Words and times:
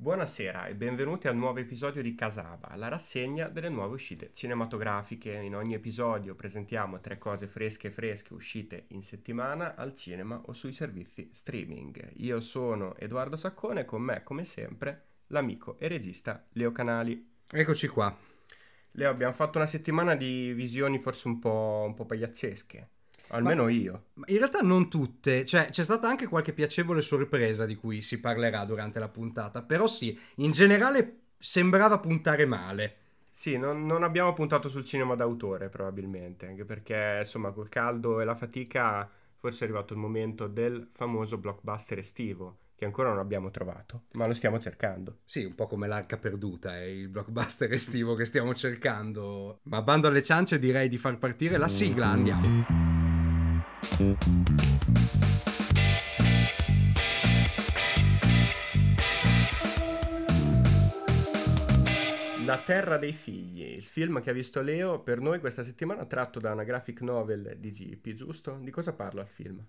Buonasera 0.00 0.68
e 0.68 0.76
benvenuti 0.76 1.26
al 1.26 1.34
nuovo 1.34 1.58
episodio 1.58 2.02
di 2.02 2.14
Casaba, 2.14 2.76
la 2.76 2.86
rassegna 2.86 3.48
delle 3.48 3.68
nuove 3.68 3.94
uscite 3.94 4.30
cinematografiche. 4.32 5.32
In 5.32 5.56
ogni 5.56 5.74
episodio 5.74 6.36
presentiamo 6.36 7.00
tre 7.00 7.18
cose 7.18 7.48
fresche 7.48 7.90
fresche 7.90 8.32
uscite 8.32 8.84
in 8.90 9.02
settimana 9.02 9.74
al 9.74 9.96
cinema 9.96 10.40
o 10.44 10.52
sui 10.52 10.72
servizi 10.72 11.30
streaming. 11.32 12.12
Io 12.18 12.38
sono 12.38 12.94
Edoardo 12.96 13.34
Saccone 13.34 13.80
e 13.80 13.84
con 13.84 14.02
me, 14.02 14.22
come 14.22 14.44
sempre, 14.44 15.06
l'amico 15.26 15.76
e 15.80 15.88
regista 15.88 16.46
Leo 16.52 16.70
Canali. 16.70 17.40
Eccoci 17.50 17.88
qua. 17.88 18.16
Leo, 18.92 19.10
abbiamo 19.10 19.32
fatto 19.32 19.58
una 19.58 19.66
settimana 19.66 20.14
di 20.14 20.52
visioni 20.52 21.00
forse 21.00 21.26
un 21.26 21.40
po', 21.40 21.82
un 21.84 21.94
po 21.94 22.06
pagliaccesche. 22.06 22.88
Almeno 23.28 23.64
ma, 23.64 23.70
io. 23.70 24.04
In 24.26 24.38
realtà 24.38 24.60
non 24.60 24.88
tutte, 24.88 25.44
cioè 25.44 25.70
c'è 25.70 25.84
stata 25.84 26.08
anche 26.08 26.26
qualche 26.26 26.52
piacevole 26.52 27.02
sorpresa 27.02 27.66
di 27.66 27.74
cui 27.74 28.02
si 28.02 28.20
parlerà 28.20 28.64
durante 28.64 28.98
la 28.98 29.08
puntata, 29.08 29.62
però 29.62 29.86
sì, 29.86 30.18
in 30.36 30.52
generale 30.52 31.18
sembrava 31.38 31.98
puntare 31.98 32.44
male. 32.44 32.96
Sì, 33.32 33.56
non, 33.56 33.86
non 33.86 34.02
abbiamo 34.02 34.32
puntato 34.32 34.68
sul 34.68 34.84
cinema 34.84 35.14
d'autore 35.14 35.68
probabilmente, 35.68 36.46
anche 36.46 36.64
perché 36.64 37.18
insomma 37.20 37.52
col 37.52 37.68
caldo 37.68 38.20
e 38.20 38.24
la 38.24 38.34
fatica 38.34 39.08
forse 39.36 39.60
è 39.60 39.68
arrivato 39.68 39.92
il 39.92 40.00
momento 40.00 40.48
del 40.48 40.88
famoso 40.92 41.38
blockbuster 41.38 41.98
estivo 41.98 42.56
che 42.74 42.84
ancora 42.84 43.08
non 43.08 43.18
abbiamo 43.18 43.50
trovato, 43.50 44.04
ma 44.12 44.26
lo 44.26 44.34
stiamo 44.34 44.60
cercando. 44.60 45.18
Sì, 45.24 45.42
un 45.44 45.56
po' 45.56 45.66
come 45.66 45.88
l'arca 45.88 46.16
perduta, 46.16 46.76
è 46.76 46.84
il 46.84 47.08
blockbuster 47.08 47.70
estivo 47.74 48.14
che 48.14 48.24
stiamo 48.24 48.54
cercando. 48.54 49.58
Ma 49.64 49.82
bando 49.82 50.06
alle 50.06 50.22
ciance 50.22 50.60
direi 50.60 50.88
di 50.88 50.96
far 50.96 51.18
partire 51.18 51.58
la 51.58 51.66
sigla, 51.68 52.06
andiamo. 52.06 52.77
La 62.44 62.58
terra 62.58 62.96
dei 62.96 63.12
figli, 63.12 63.62
il 63.62 63.84
film 63.84 64.22
che 64.22 64.30
ha 64.30 64.32
visto 64.32 64.60
Leo 64.62 65.00
per 65.00 65.20
noi 65.20 65.38
questa 65.38 65.62
settimana 65.62 66.06
tratto 66.06 66.40
da 66.40 66.52
una 66.52 66.64
graphic 66.64 67.02
novel 67.02 67.56
di 67.58 67.70
GP, 67.70 68.14
giusto? 68.14 68.58
Di 68.62 68.70
cosa 68.70 68.94
parla 68.94 69.20
il 69.22 69.28
film? 69.28 69.62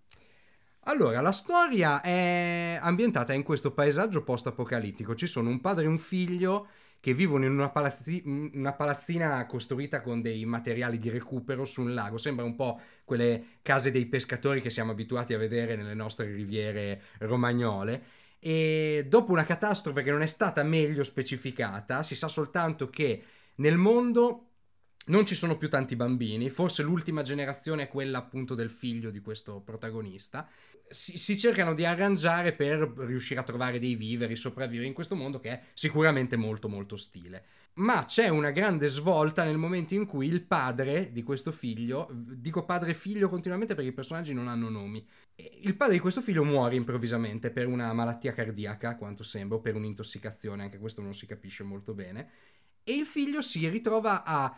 Allora, 0.84 1.19
la 1.19 1.34
storia 1.34 2.02
è 2.02 2.80
ambientata 2.81 3.34
in 3.34 3.44
questo 3.44 3.73
paesaggio 3.73 4.23
post-apocalittico. 4.23 5.14
Ci 5.14 5.28
sono 5.28 5.50
un 5.50 5.59
padre 5.59 5.84
e 5.84 5.88
un 5.88 5.97
figlio 5.97 6.67
che 7.00 7.14
vivono 7.14 7.45
in 7.45 7.52
una, 7.52 7.69
palazzi- 7.69 8.23
una, 8.25 8.73
palazzina 8.73 9.45
costruita 9.45 10.02
con 10.02 10.22
dei 10.22 10.45
materiali 10.45 10.97
di 10.97 11.09
recupero 11.09 11.66
su 11.66 11.81
un 11.81 11.94
lago. 11.94 12.17
Sembra 12.17 12.45
un 12.45 12.56
po' 12.56 12.80
quelle 13.06 13.59
case 13.61 13.91
dei 13.91 14.06
pescatori 14.06 14.61
che 14.61 14.69
siamo 14.69 14.91
abituati 14.91 15.33
a 15.33 15.38
vedere 15.38 15.75
nelle 15.75 15.94
nostre 15.94 16.31
riviere 16.31 17.02
romagnole. 17.19 18.03
E 18.39 19.06
dopo 19.08 19.31
una 19.31 19.45
catastrofe 19.45 20.03
che 20.03 20.11
non 20.11 20.22
è 20.22 20.28
stata 20.28 20.64
meglio 20.64 21.03
specificata, 21.03 22.03
si 22.03 22.16
sa 22.16 22.28
soltanto 22.28 22.89
che 22.89 23.23
nel 23.56 23.78
mondo 23.78 24.48
non 25.10 25.26
ci 25.26 25.36
sono 25.36 25.58
più 25.58 25.70
tanti 25.70 25.96
bambini, 25.96 26.50
forse 26.50 26.84
l'ultima 26.84 27.22
generazione 27.22 27.84
è 27.84 27.88
quella 27.88 28.20
appunto 28.20 28.56
del 28.56 28.70
figlio 28.70 29.12
di 29.12 29.20
questo 29.20 29.60
protagonista. 29.60 30.48
Si, 30.88 31.18
si, 31.18 31.38
cercano 31.38 31.74
di 31.74 31.86
arrangiare 31.86 32.54
per 32.54 32.80
riuscire 32.98 33.40
a 33.40 33.44
trovare 33.44 33.80
dei 33.80 33.96
viveri, 33.96 34.36
sopravvivere 34.36 34.88
in 34.88 34.94
questo 34.94 35.16
mondo 35.16 35.40
che 35.40 35.50
è 35.50 35.62
sicuramente 35.74 36.36
molto 36.36 36.70
molto 36.70 36.96
ostile. 36.96 37.44
Ma 37.76 38.06
c'è 38.06 38.28
una 38.30 38.52
grande 38.52 38.88
svolta 38.88 39.44
nel 39.44 39.58
momento 39.58 39.94
in 39.94 40.06
cui 40.06 40.28
il 40.28 40.42
padre 40.42 41.12
di 41.12 41.24
questo 41.24 41.52
figlio, 41.52 42.08
dico 42.12 42.66
padre 42.66 42.92
e 42.92 42.96
figlio 42.96 43.30
continuamente 43.30 43.76
perché 43.76 43.90
i 43.90 43.94
personaggi 43.94 44.34
non 44.34 44.48
hanno 44.48 44.70
nomi, 44.70 45.06
il 45.62 45.76
padre 45.76 45.94
di 45.94 46.00
questo 46.00 46.22
figlio 46.22 46.44
muore 46.44 46.76
improvvisamente 46.76 47.52
per 47.52 47.68
una 47.68 47.94
malattia 47.94 48.34
cardiaca, 48.34 48.90
a 48.90 48.96
quanto 48.96 49.24
sembra, 49.24 49.58
o 49.58 49.62
per 49.62 49.76
un'intossicazione, 49.76 50.64
anche 50.64 50.80
questo 50.80 51.02
non 51.02 51.14
si 51.14 51.26
capisce 51.26 51.64
molto 51.64 51.94
bene, 51.94 52.30
e 52.84 52.96
il 52.96 53.06
figlio 53.06 53.42
si 53.42 53.68
ritrova 53.70 54.24
a 54.24 54.58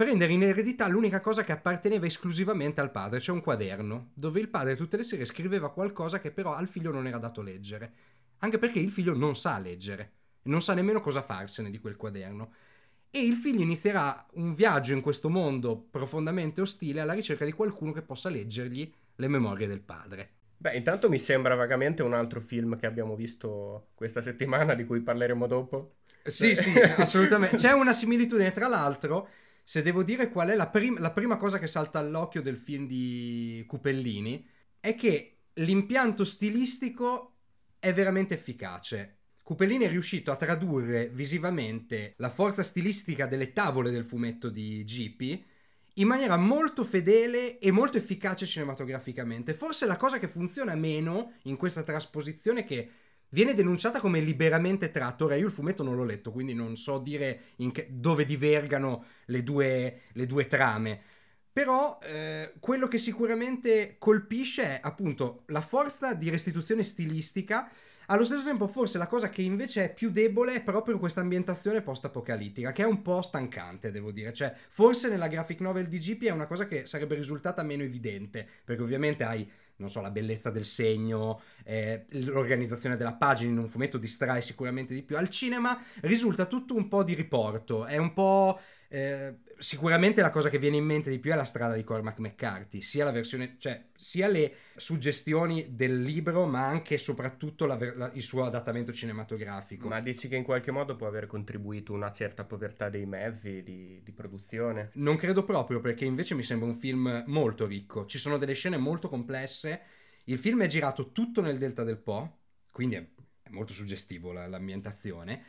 prendere 0.00 0.32
in 0.32 0.42
eredità 0.42 0.88
l'unica 0.88 1.20
cosa 1.20 1.44
che 1.44 1.52
apparteneva 1.52 2.06
esclusivamente 2.06 2.80
al 2.80 2.90
padre, 2.90 3.20
cioè 3.20 3.34
un 3.34 3.42
quaderno, 3.42 4.12
dove 4.14 4.40
il 4.40 4.48
padre 4.48 4.74
tutte 4.74 4.96
le 4.96 5.02
sere 5.02 5.26
scriveva 5.26 5.70
qualcosa 5.70 6.20
che 6.20 6.30
però 6.30 6.54
al 6.54 6.68
figlio 6.68 6.90
non 6.90 7.06
era 7.06 7.18
dato 7.18 7.42
leggere, 7.42 7.92
anche 8.38 8.56
perché 8.56 8.78
il 8.78 8.90
figlio 8.90 9.14
non 9.14 9.36
sa 9.36 9.58
leggere, 9.58 10.12
non 10.44 10.62
sa 10.62 10.72
nemmeno 10.72 11.02
cosa 11.02 11.20
farsene 11.20 11.68
di 11.68 11.78
quel 11.80 11.96
quaderno. 11.96 12.50
E 13.10 13.22
il 13.22 13.34
figlio 13.34 13.60
inizierà 13.60 14.26
un 14.36 14.54
viaggio 14.54 14.94
in 14.94 15.02
questo 15.02 15.28
mondo 15.28 15.76
profondamente 15.76 16.62
ostile 16.62 17.02
alla 17.02 17.12
ricerca 17.12 17.44
di 17.44 17.52
qualcuno 17.52 17.92
che 17.92 18.00
possa 18.00 18.30
leggergli 18.30 18.90
le 19.16 19.28
memorie 19.28 19.66
del 19.66 19.82
padre. 19.82 20.30
Beh, 20.56 20.76
intanto 20.76 21.10
mi 21.10 21.18
sembra 21.18 21.54
vagamente 21.54 22.02
un 22.02 22.14
altro 22.14 22.40
film 22.40 22.78
che 22.78 22.86
abbiamo 22.86 23.14
visto 23.16 23.88
questa 23.94 24.22
settimana, 24.22 24.72
di 24.72 24.86
cui 24.86 25.00
parleremo 25.00 25.46
dopo. 25.46 25.96
Sì, 26.24 26.56
sì, 26.56 26.72
assolutamente. 26.96 27.56
C'è 27.56 27.72
una 27.72 27.92
similitudine, 27.92 28.50
tra 28.52 28.66
l'altro, 28.66 29.28
se 29.70 29.82
devo 29.82 30.02
dire 30.02 30.30
qual 30.30 30.48
è 30.48 30.56
la, 30.56 30.68
prim- 30.68 30.98
la 30.98 31.12
prima 31.12 31.36
cosa 31.36 31.60
che 31.60 31.68
salta 31.68 32.00
all'occhio 32.00 32.42
del 32.42 32.56
film 32.56 32.88
di 32.88 33.64
Cupellini, 33.68 34.44
è 34.80 34.96
che 34.96 35.42
l'impianto 35.52 36.24
stilistico 36.24 37.36
è 37.78 37.92
veramente 37.92 38.34
efficace. 38.34 39.18
Cupellini 39.44 39.84
è 39.84 39.88
riuscito 39.88 40.32
a 40.32 40.36
tradurre 40.36 41.08
visivamente 41.10 42.14
la 42.16 42.30
forza 42.30 42.64
stilistica 42.64 43.26
delle 43.26 43.52
tavole 43.52 43.92
del 43.92 44.02
fumetto 44.02 44.50
di 44.50 44.82
GP 44.82 45.44
in 45.94 46.06
maniera 46.08 46.36
molto 46.36 46.82
fedele 46.82 47.60
e 47.60 47.70
molto 47.70 47.96
efficace 47.96 48.46
cinematograficamente. 48.46 49.54
Forse 49.54 49.86
la 49.86 49.96
cosa 49.96 50.18
che 50.18 50.26
funziona 50.26 50.74
meno 50.74 51.34
in 51.42 51.56
questa 51.56 51.84
trasposizione 51.84 52.64
che 52.64 52.90
viene 53.30 53.54
denunciata 53.54 54.00
come 54.00 54.20
liberamente 54.20 54.90
tratto. 54.90 55.24
Ora 55.24 55.36
io 55.36 55.46
il 55.46 55.52
fumetto 55.52 55.82
non 55.82 55.96
l'ho 55.96 56.04
letto, 56.04 56.30
quindi 56.30 56.54
non 56.54 56.76
so 56.76 56.98
dire 56.98 57.40
che, 57.72 57.88
dove 57.90 58.24
divergano 58.24 59.04
le 59.26 59.42
due, 59.42 60.00
le 60.12 60.26
due 60.26 60.46
trame. 60.46 61.00
Però 61.52 61.98
eh, 62.02 62.54
quello 62.60 62.86
che 62.86 62.98
sicuramente 62.98 63.96
colpisce 63.98 64.62
è 64.62 64.80
appunto 64.82 65.42
la 65.46 65.60
forza 65.60 66.14
di 66.14 66.30
restituzione 66.30 66.84
stilistica. 66.84 67.68
Allo 68.06 68.24
stesso 68.24 68.44
tempo, 68.44 68.66
forse 68.66 68.98
la 68.98 69.06
cosa 69.06 69.28
che 69.28 69.42
invece 69.42 69.84
è 69.84 69.94
più 69.94 70.10
debole 70.10 70.54
è 70.54 70.62
proprio 70.62 70.98
questa 70.98 71.20
ambientazione 71.20 71.80
post-apocalittica, 71.80 72.72
che 72.72 72.82
è 72.82 72.86
un 72.86 73.02
po' 73.02 73.22
stancante, 73.22 73.92
devo 73.92 74.10
dire. 74.10 74.32
Cioè, 74.32 74.52
forse 74.68 75.08
nella 75.08 75.28
graphic 75.28 75.60
novel 75.60 75.86
di 75.86 75.98
GP 75.98 76.24
è 76.24 76.30
una 76.30 76.46
cosa 76.46 76.66
che 76.66 76.86
sarebbe 76.86 77.14
risultata 77.14 77.62
meno 77.62 77.84
evidente, 77.84 78.46
perché 78.64 78.82
ovviamente 78.82 79.22
hai 79.24 79.48
non 79.80 79.90
so, 79.90 80.00
la 80.00 80.10
bellezza 80.10 80.50
del 80.50 80.64
segno, 80.64 81.40
eh, 81.64 82.04
l'organizzazione 82.10 82.96
della 82.96 83.14
pagina 83.14 83.50
in 83.50 83.58
un 83.58 83.68
fumetto 83.68 83.98
distrae 83.98 84.42
sicuramente 84.42 84.94
di 84.94 85.02
più. 85.02 85.16
Al 85.16 85.28
cinema 85.28 85.82
risulta 86.02 86.44
tutto 86.46 86.74
un 86.74 86.88
po' 86.88 87.02
di 87.02 87.14
riporto, 87.14 87.86
è 87.86 87.96
un 87.96 88.12
po'... 88.12 88.60
Eh, 88.92 89.36
sicuramente 89.56 90.20
la 90.20 90.30
cosa 90.30 90.48
che 90.48 90.58
viene 90.58 90.76
in 90.76 90.84
mente 90.84 91.10
di 91.10 91.20
più 91.20 91.30
è 91.30 91.36
la 91.36 91.44
strada 91.44 91.74
di 91.74 91.84
Cormac 91.84 92.18
McCarthy, 92.18 92.80
sia 92.80 93.04
la 93.04 93.12
versione, 93.12 93.54
cioè 93.58 93.84
sia 93.94 94.26
le 94.26 94.52
suggestioni 94.74 95.76
del 95.76 96.02
libro, 96.02 96.44
ma 96.46 96.66
anche 96.66 96.94
e 96.94 96.98
soprattutto 96.98 97.66
la, 97.66 97.78
la, 97.94 98.10
il 98.14 98.22
suo 98.22 98.42
adattamento 98.42 98.92
cinematografico. 98.92 99.86
Ma 99.86 100.00
dici 100.00 100.26
che 100.26 100.34
in 100.34 100.42
qualche 100.42 100.72
modo 100.72 100.96
può 100.96 101.06
aver 101.06 101.26
contribuito 101.26 101.92
una 101.92 102.10
certa 102.10 102.42
povertà 102.42 102.88
dei 102.88 103.06
mezzi 103.06 103.62
di, 103.62 104.00
di 104.02 104.12
produzione? 104.12 104.90
Non 104.94 105.16
credo 105.16 105.44
proprio, 105.44 105.80
perché 105.80 106.04
invece 106.04 106.34
mi 106.34 106.42
sembra 106.42 106.66
un 106.66 106.74
film 106.74 107.22
molto 107.28 107.66
ricco. 107.66 108.06
Ci 108.06 108.18
sono 108.18 108.38
delle 108.38 108.54
scene 108.54 108.76
molto 108.76 109.08
complesse. 109.08 109.82
Il 110.24 110.38
film 110.40 110.62
è 110.62 110.66
girato 110.66 111.12
tutto 111.12 111.40
nel 111.40 111.58
delta 111.58 111.84
del 111.84 111.98
Po, 111.98 112.38
quindi 112.72 112.96
è, 112.96 113.06
è 113.42 113.50
molto 113.50 113.72
suggestivo 113.72 114.32
la, 114.32 114.48
l'ambientazione 114.48 115.44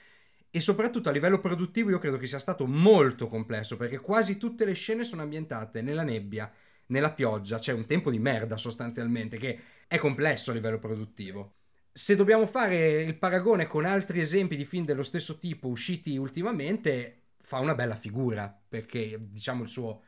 e 0.52 0.60
soprattutto 0.60 1.08
a 1.08 1.14
livello 1.14 1.40
produttivo 1.40 1.90
io 1.90 1.98
credo 1.98 2.18
che 2.18 2.28
sia 2.28 2.38
stato 2.38 2.68
molto 2.68 3.28
complesso 3.28 3.78
perché 3.78 4.00
quasi 4.00 4.38
tutte 4.38 4.66
le 4.66 4.74
scene 4.74 5.06
sono 5.06 5.22
ambientate 5.22 5.82
nella 5.82 6.04
nebbia, 6.04 6.52
nella 6.88 7.14
pioggia, 7.14 7.58
c'è 7.58 7.72
un 7.72 7.86
tempo 7.86 8.12
di 8.12 8.20
merda 8.20 8.58
sostanzialmente 8.58 9.38
che 9.38 9.58
è 9.88 9.98
complesso 9.98 10.52
a 10.52 10.54
livello 10.54 10.78
produttivo. 10.78 11.56
Se 11.94 12.16
dobbiamo 12.16 12.46
fare 12.46 13.02
il 13.02 13.18
paragone 13.18 13.66
con 13.66 13.86
altri 13.86 14.20
esempi 14.20 14.58
di 14.58 14.66
film 14.66 14.86
dello 14.86 15.04
stesso 15.04 15.38
tipo 15.38 15.70
usciti 15.70 16.18
ultimamente, 16.18 17.22
fa 17.42 17.60
una 17.60 17.76
bella 17.76 17.96
figura 17.96 18.54
perché 18.68 19.18
diciamo 19.20 19.64
il 19.64 19.70
suo 19.70 20.02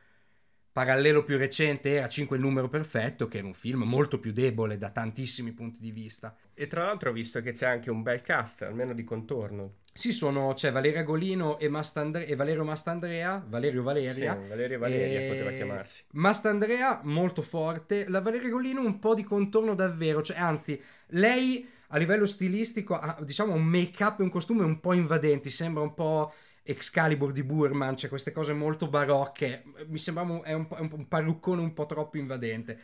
parallelo 0.74 1.22
più 1.22 1.38
recente 1.38 1.92
era 1.94 2.08
5 2.08 2.36
il 2.36 2.42
numero 2.42 2.68
perfetto, 2.68 3.28
che 3.28 3.38
era 3.38 3.46
un 3.46 3.54
film 3.54 3.84
molto 3.84 4.18
più 4.18 4.32
debole 4.32 4.76
da 4.76 4.90
tantissimi 4.90 5.52
punti 5.52 5.80
di 5.80 5.92
vista. 5.92 6.36
E 6.52 6.66
tra 6.66 6.84
l'altro 6.84 7.10
ho 7.10 7.12
visto 7.12 7.40
che 7.40 7.52
c'è 7.52 7.66
anche 7.66 7.90
un 7.90 8.02
bel 8.02 8.22
cast, 8.22 8.62
almeno 8.62 8.92
di 8.92 9.04
contorno. 9.04 9.76
Sì, 9.96 10.10
sono, 10.10 10.54
c'è 10.54 10.72
Valeria 10.72 11.04
Golino 11.04 11.56
e, 11.56 11.68
Mastandre- 11.68 12.26
e 12.26 12.34
Valerio 12.34 12.64
Mastandrea, 12.64 13.44
Valerio 13.46 13.84
Valeria. 13.84 14.12
Sì, 14.12 14.48
Valerio 14.48 14.78
Valeria 14.80 15.20
e... 15.20 15.28
poteva 15.28 15.50
chiamarsi. 15.52 16.02
Mastandrea 16.14 17.00
molto 17.04 17.42
forte, 17.42 18.08
la 18.08 18.20
Valeria 18.20 18.48
Golino 18.48 18.80
un 18.80 18.98
po' 18.98 19.14
di 19.14 19.22
contorno 19.22 19.76
davvero, 19.76 20.20
cioè, 20.20 20.36
anzi, 20.36 20.82
lei 21.10 21.64
a 21.88 21.96
livello 21.96 22.26
stilistico 22.26 22.94
ha 22.94 23.18
diciamo 23.22 23.52
un 23.52 23.62
make-up 23.62 24.18
e 24.18 24.24
un 24.24 24.30
costume 24.30 24.64
un 24.64 24.80
po' 24.80 24.94
invadenti, 24.94 25.48
sembra 25.48 25.84
un 25.84 25.94
po' 25.94 26.32
Excalibur 26.64 27.30
di 27.30 27.44
Burman, 27.44 27.96
cioè 27.96 28.08
queste 28.08 28.32
cose 28.32 28.52
molto 28.52 28.88
barocche. 28.88 29.62
Mi 29.86 29.98
sembrava 29.98 30.32
un, 30.32 30.40
è 30.42 30.54
un, 30.54 30.66
un, 30.70 30.88
un 30.90 31.06
parruccone 31.06 31.60
un 31.60 31.72
po' 31.72 31.86
troppo 31.86 32.18
invadente. 32.18 32.80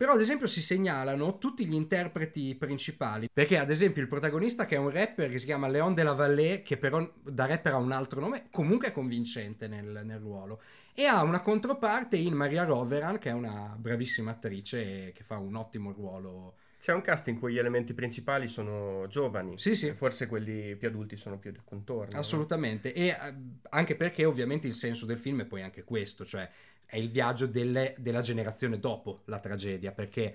Però, 0.00 0.14
ad 0.14 0.20
esempio, 0.20 0.46
si 0.46 0.62
segnalano 0.62 1.36
tutti 1.36 1.66
gli 1.66 1.74
interpreti 1.74 2.54
principali. 2.54 3.28
Perché, 3.30 3.58
ad 3.58 3.68
esempio, 3.68 4.00
il 4.00 4.08
protagonista, 4.08 4.64
che 4.64 4.76
è 4.76 4.78
un 4.78 4.88
rapper 4.88 5.28
che 5.30 5.38
si 5.38 5.44
chiama 5.44 5.68
Leon 5.68 5.92
de 5.92 6.02
la 6.02 6.14
Vallée, 6.14 6.62
che 6.62 6.78
però 6.78 7.06
da 7.22 7.44
rapper 7.44 7.74
ha 7.74 7.76
un 7.76 7.92
altro 7.92 8.18
nome, 8.18 8.46
comunque 8.50 8.88
è 8.88 8.92
convincente 8.92 9.68
nel, 9.68 10.00
nel 10.04 10.18
ruolo. 10.18 10.62
E 10.94 11.04
ha 11.04 11.22
una 11.22 11.42
controparte 11.42 12.16
in 12.16 12.32
Maria 12.32 12.64
Roveran, 12.64 13.18
che 13.18 13.28
è 13.28 13.32
una 13.32 13.76
bravissima 13.78 14.30
attrice 14.30 15.12
che 15.12 15.22
fa 15.22 15.36
un 15.36 15.54
ottimo 15.54 15.92
ruolo. 15.92 16.54
C'è 16.80 16.94
un 16.94 17.02
cast 17.02 17.28
in 17.28 17.38
cui 17.38 17.52
gli 17.52 17.58
elementi 17.58 17.92
principali 17.92 18.48
sono 18.48 19.06
giovani. 19.06 19.58
Sì, 19.58 19.74
sì. 19.74 19.92
Forse 19.92 20.26
quelli 20.26 20.74
più 20.76 20.88
adulti 20.88 21.16
sono 21.16 21.38
più 21.38 21.52
del 21.52 21.62
contorno. 21.62 22.18
Assolutamente. 22.18 22.92
No? 22.96 23.02
E 23.02 23.06
eh, 23.08 23.34
anche 23.68 23.96
perché, 23.96 24.24
ovviamente, 24.24 24.66
il 24.66 24.74
senso 24.74 25.04
del 25.04 25.18
film 25.18 25.42
è 25.42 25.44
poi 25.44 25.62
anche 25.62 25.84
questo, 25.84 26.24
cioè 26.24 26.48
è 26.86 26.96
il 26.96 27.10
viaggio 27.10 27.46
delle, 27.46 27.94
della 27.98 28.22
generazione 28.22 28.78
dopo 28.78 29.20
la 29.26 29.38
tragedia, 29.38 29.92
perché 29.92 30.34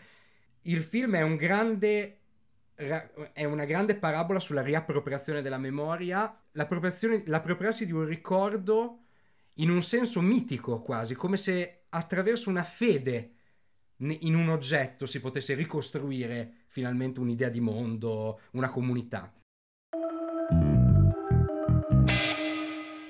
il 0.61 0.83
film 0.83 1.15
è 1.15 1.21
un 1.21 1.35
grande 1.35 2.19
è 3.31 3.45
una 3.45 3.63
grande 3.63 3.95
parabola 3.95 4.39
sulla 4.39 4.61
riappropriazione 4.61 5.41
della 5.41 5.57
memoria, 5.57 6.37
l'appropriarsi 6.51 7.85
di 7.85 7.93
un 7.93 8.05
ricordo 8.05 8.99
in 9.55 9.69
un 9.69 9.81
senso 9.81 10.19
mitico 10.19 10.81
quasi, 10.81 11.15
come 11.15 11.37
se 11.37 11.85
attraverso 11.87 12.49
una 12.49 12.63
fede 12.63 13.34
in 13.97 14.35
un 14.35 14.49
oggetto 14.49 15.05
si 15.05 15.19
potesse 15.19 15.53
ricostruire 15.53 16.63
finalmente 16.67 17.19
un'idea 17.19 17.49
di 17.49 17.59
mondo, 17.59 18.41
una 18.51 18.69
comunità. 18.69 19.31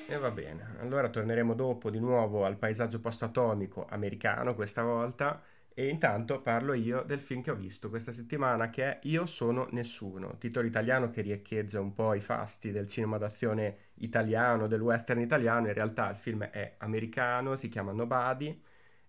E 0.07 0.17
va 0.17 0.31
bene, 0.31 0.75
allora 0.79 1.09
torneremo 1.09 1.53
dopo 1.55 1.89
di 1.89 1.99
nuovo 1.99 2.45
al 2.45 2.57
paesaggio 2.57 2.99
post-atomico 2.99 3.85
americano 3.89 4.53
questa 4.53 4.83
volta 4.83 5.41
e 5.77 5.89
intanto 5.89 6.39
parlo 6.39 6.73
io 6.73 7.01
del 7.01 7.19
film 7.19 7.41
che 7.41 7.51
ho 7.51 7.55
visto 7.55 7.89
questa 7.89 8.13
settimana 8.13 8.69
che 8.69 8.83
è 8.85 8.99
Io 9.03 9.25
sono 9.25 9.67
nessuno, 9.71 10.37
titolo 10.37 10.65
italiano 10.65 11.09
che 11.09 11.19
riecheggia 11.19 11.81
un 11.81 11.93
po' 11.93 12.13
i 12.13 12.21
fasti 12.21 12.71
del 12.71 12.87
cinema 12.87 13.17
d'azione 13.17 13.77
italiano, 13.95 14.67
del 14.67 14.79
western 14.79 15.19
italiano, 15.19 15.67
in 15.67 15.73
realtà 15.73 16.09
il 16.11 16.15
film 16.15 16.43
è 16.43 16.75
americano, 16.77 17.57
si 17.57 17.67
chiama 17.67 17.91
Nobody, 17.91 18.57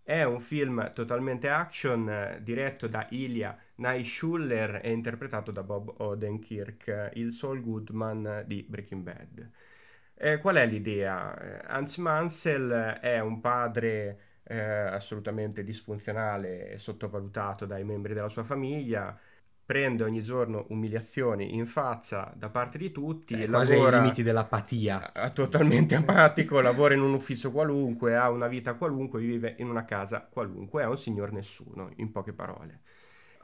è 0.06 0.22
un 0.22 0.38
film 0.38 0.92
totalmente 0.94 1.48
action 1.48 2.08
eh, 2.08 2.38
diretto 2.40 2.86
da 2.86 3.08
Ilya 3.10 3.58
Naishuller 3.76 4.78
e 4.80 4.92
interpretato 4.92 5.50
da 5.50 5.64
Bob 5.64 5.94
Odenkirk, 5.96 7.10
il 7.14 7.32
Saul 7.32 7.60
Goodman 7.60 8.44
di 8.46 8.64
Breaking 8.68 9.02
Bad. 9.02 9.50
Eh, 10.14 10.38
qual 10.38 10.56
è 10.56 10.66
l'idea? 10.66 11.36
Eh, 11.36 11.60
Hans 11.66 11.96
Mansell 11.96 12.70
è 13.00 13.18
un 13.18 13.40
padre 13.40 14.20
eh, 14.44 14.56
assolutamente 14.56 15.64
disfunzionale 15.64 16.70
e 16.70 16.78
sottovalutato 16.78 17.66
dai 17.66 17.82
membri 17.82 18.14
della 18.14 18.28
sua 18.28 18.44
famiglia, 18.44 19.18
prende 19.66 20.04
ogni 20.04 20.22
giorno 20.22 20.66
umiliazioni 20.68 21.56
in 21.56 21.66
faccia 21.66 22.32
da 22.36 22.48
parte 22.48 22.78
di 22.78 22.92
tutti. 22.92 23.36
Cioè, 23.36 23.48
quasi 23.48 23.74
ai 23.74 23.90
limiti 23.90 24.22
dell'apatia. 24.22 25.12
Totalmente 25.34 25.96
apatico, 25.96 26.60
lavora 26.60 26.94
in 26.94 27.00
un 27.00 27.12
ufficio 27.12 27.50
qualunque, 27.50 28.16
ha 28.16 28.30
una 28.30 28.46
vita 28.46 28.74
qualunque, 28.74 29.20
vive 29.20 29.56
in 29.58 29.68
una 29.68 29.84
casa 29.84 30.26
qualunque, 30.30 30.82
è 30.82 30.86
un 30.86 30.96
signor 30.96 31.32
nessuno, 31.32 31.90
in 31.96 32.12
poche 32.12 32.32
parole. 32.32 32.80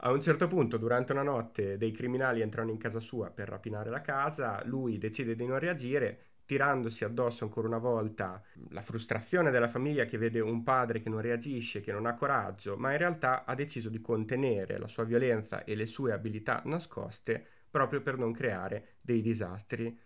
A 0.05 0.11
un 0.11 0.21
certo 0.21 0.47
punto, 0.47 0.77
durante 0.77 1.11
una 1.11 1.23
notte, 1.23 1.77
dei 1.77 1.91
criminali 1.91 2.41
entrano 2.41 2.71
in 2.71 2.77
casa 2.77 2.99
sua 3.01 3.29
per 3.29 3.49
rapinare 3.49 3.89
la 3.89 4.01
casa, 4.01 4.61
lui 4.65 4.97
decide 4.97 5.35
di 5.35 5.45
non 5.45 5.59
reagire, 5.59 6.19
tirandosi 6.53 7.03
addosso 7.03 7.45
ancora 7.45 7.67
una 7.67 7.79
volta 7.79 8.39
la 8.69 8.83
frustrazione 8.83 9.49
della 9.49 9.67
famiglia 9.67 10.05
che 10.05 10.19
vede 10.19 10.39
un 10.39 10.61
padre 10.61 11.01
che 11.01 11.09
non 11.09 11.19
reagisce, 11.19 11.81
che 11.81 11.91
non 11.91 12.05
ha 12.05 12.13
coraggio, 12.13 12.77
ma 12.77 12.91
in 12.91 12.99
realtà 12.99 13.43
ha 13.43 13.55
deciso 13.55 13.89
di 13.89 13.99
contenere 13.99 14.77
la 14.77 14.87
sua 14.87 15.03
violenza 15.03 15.63
e 15.63 15.73
le 15.73 15.87
sue 15.87 16.11
abilità 16.11 16.61
nascoste 16.65 17.43
proprio 17.71 18.01
per 18.01 18.19
non 18.19 18.33
creare 18.33 18.97
dei 19.01 19.23
disastri. 19.23 19.99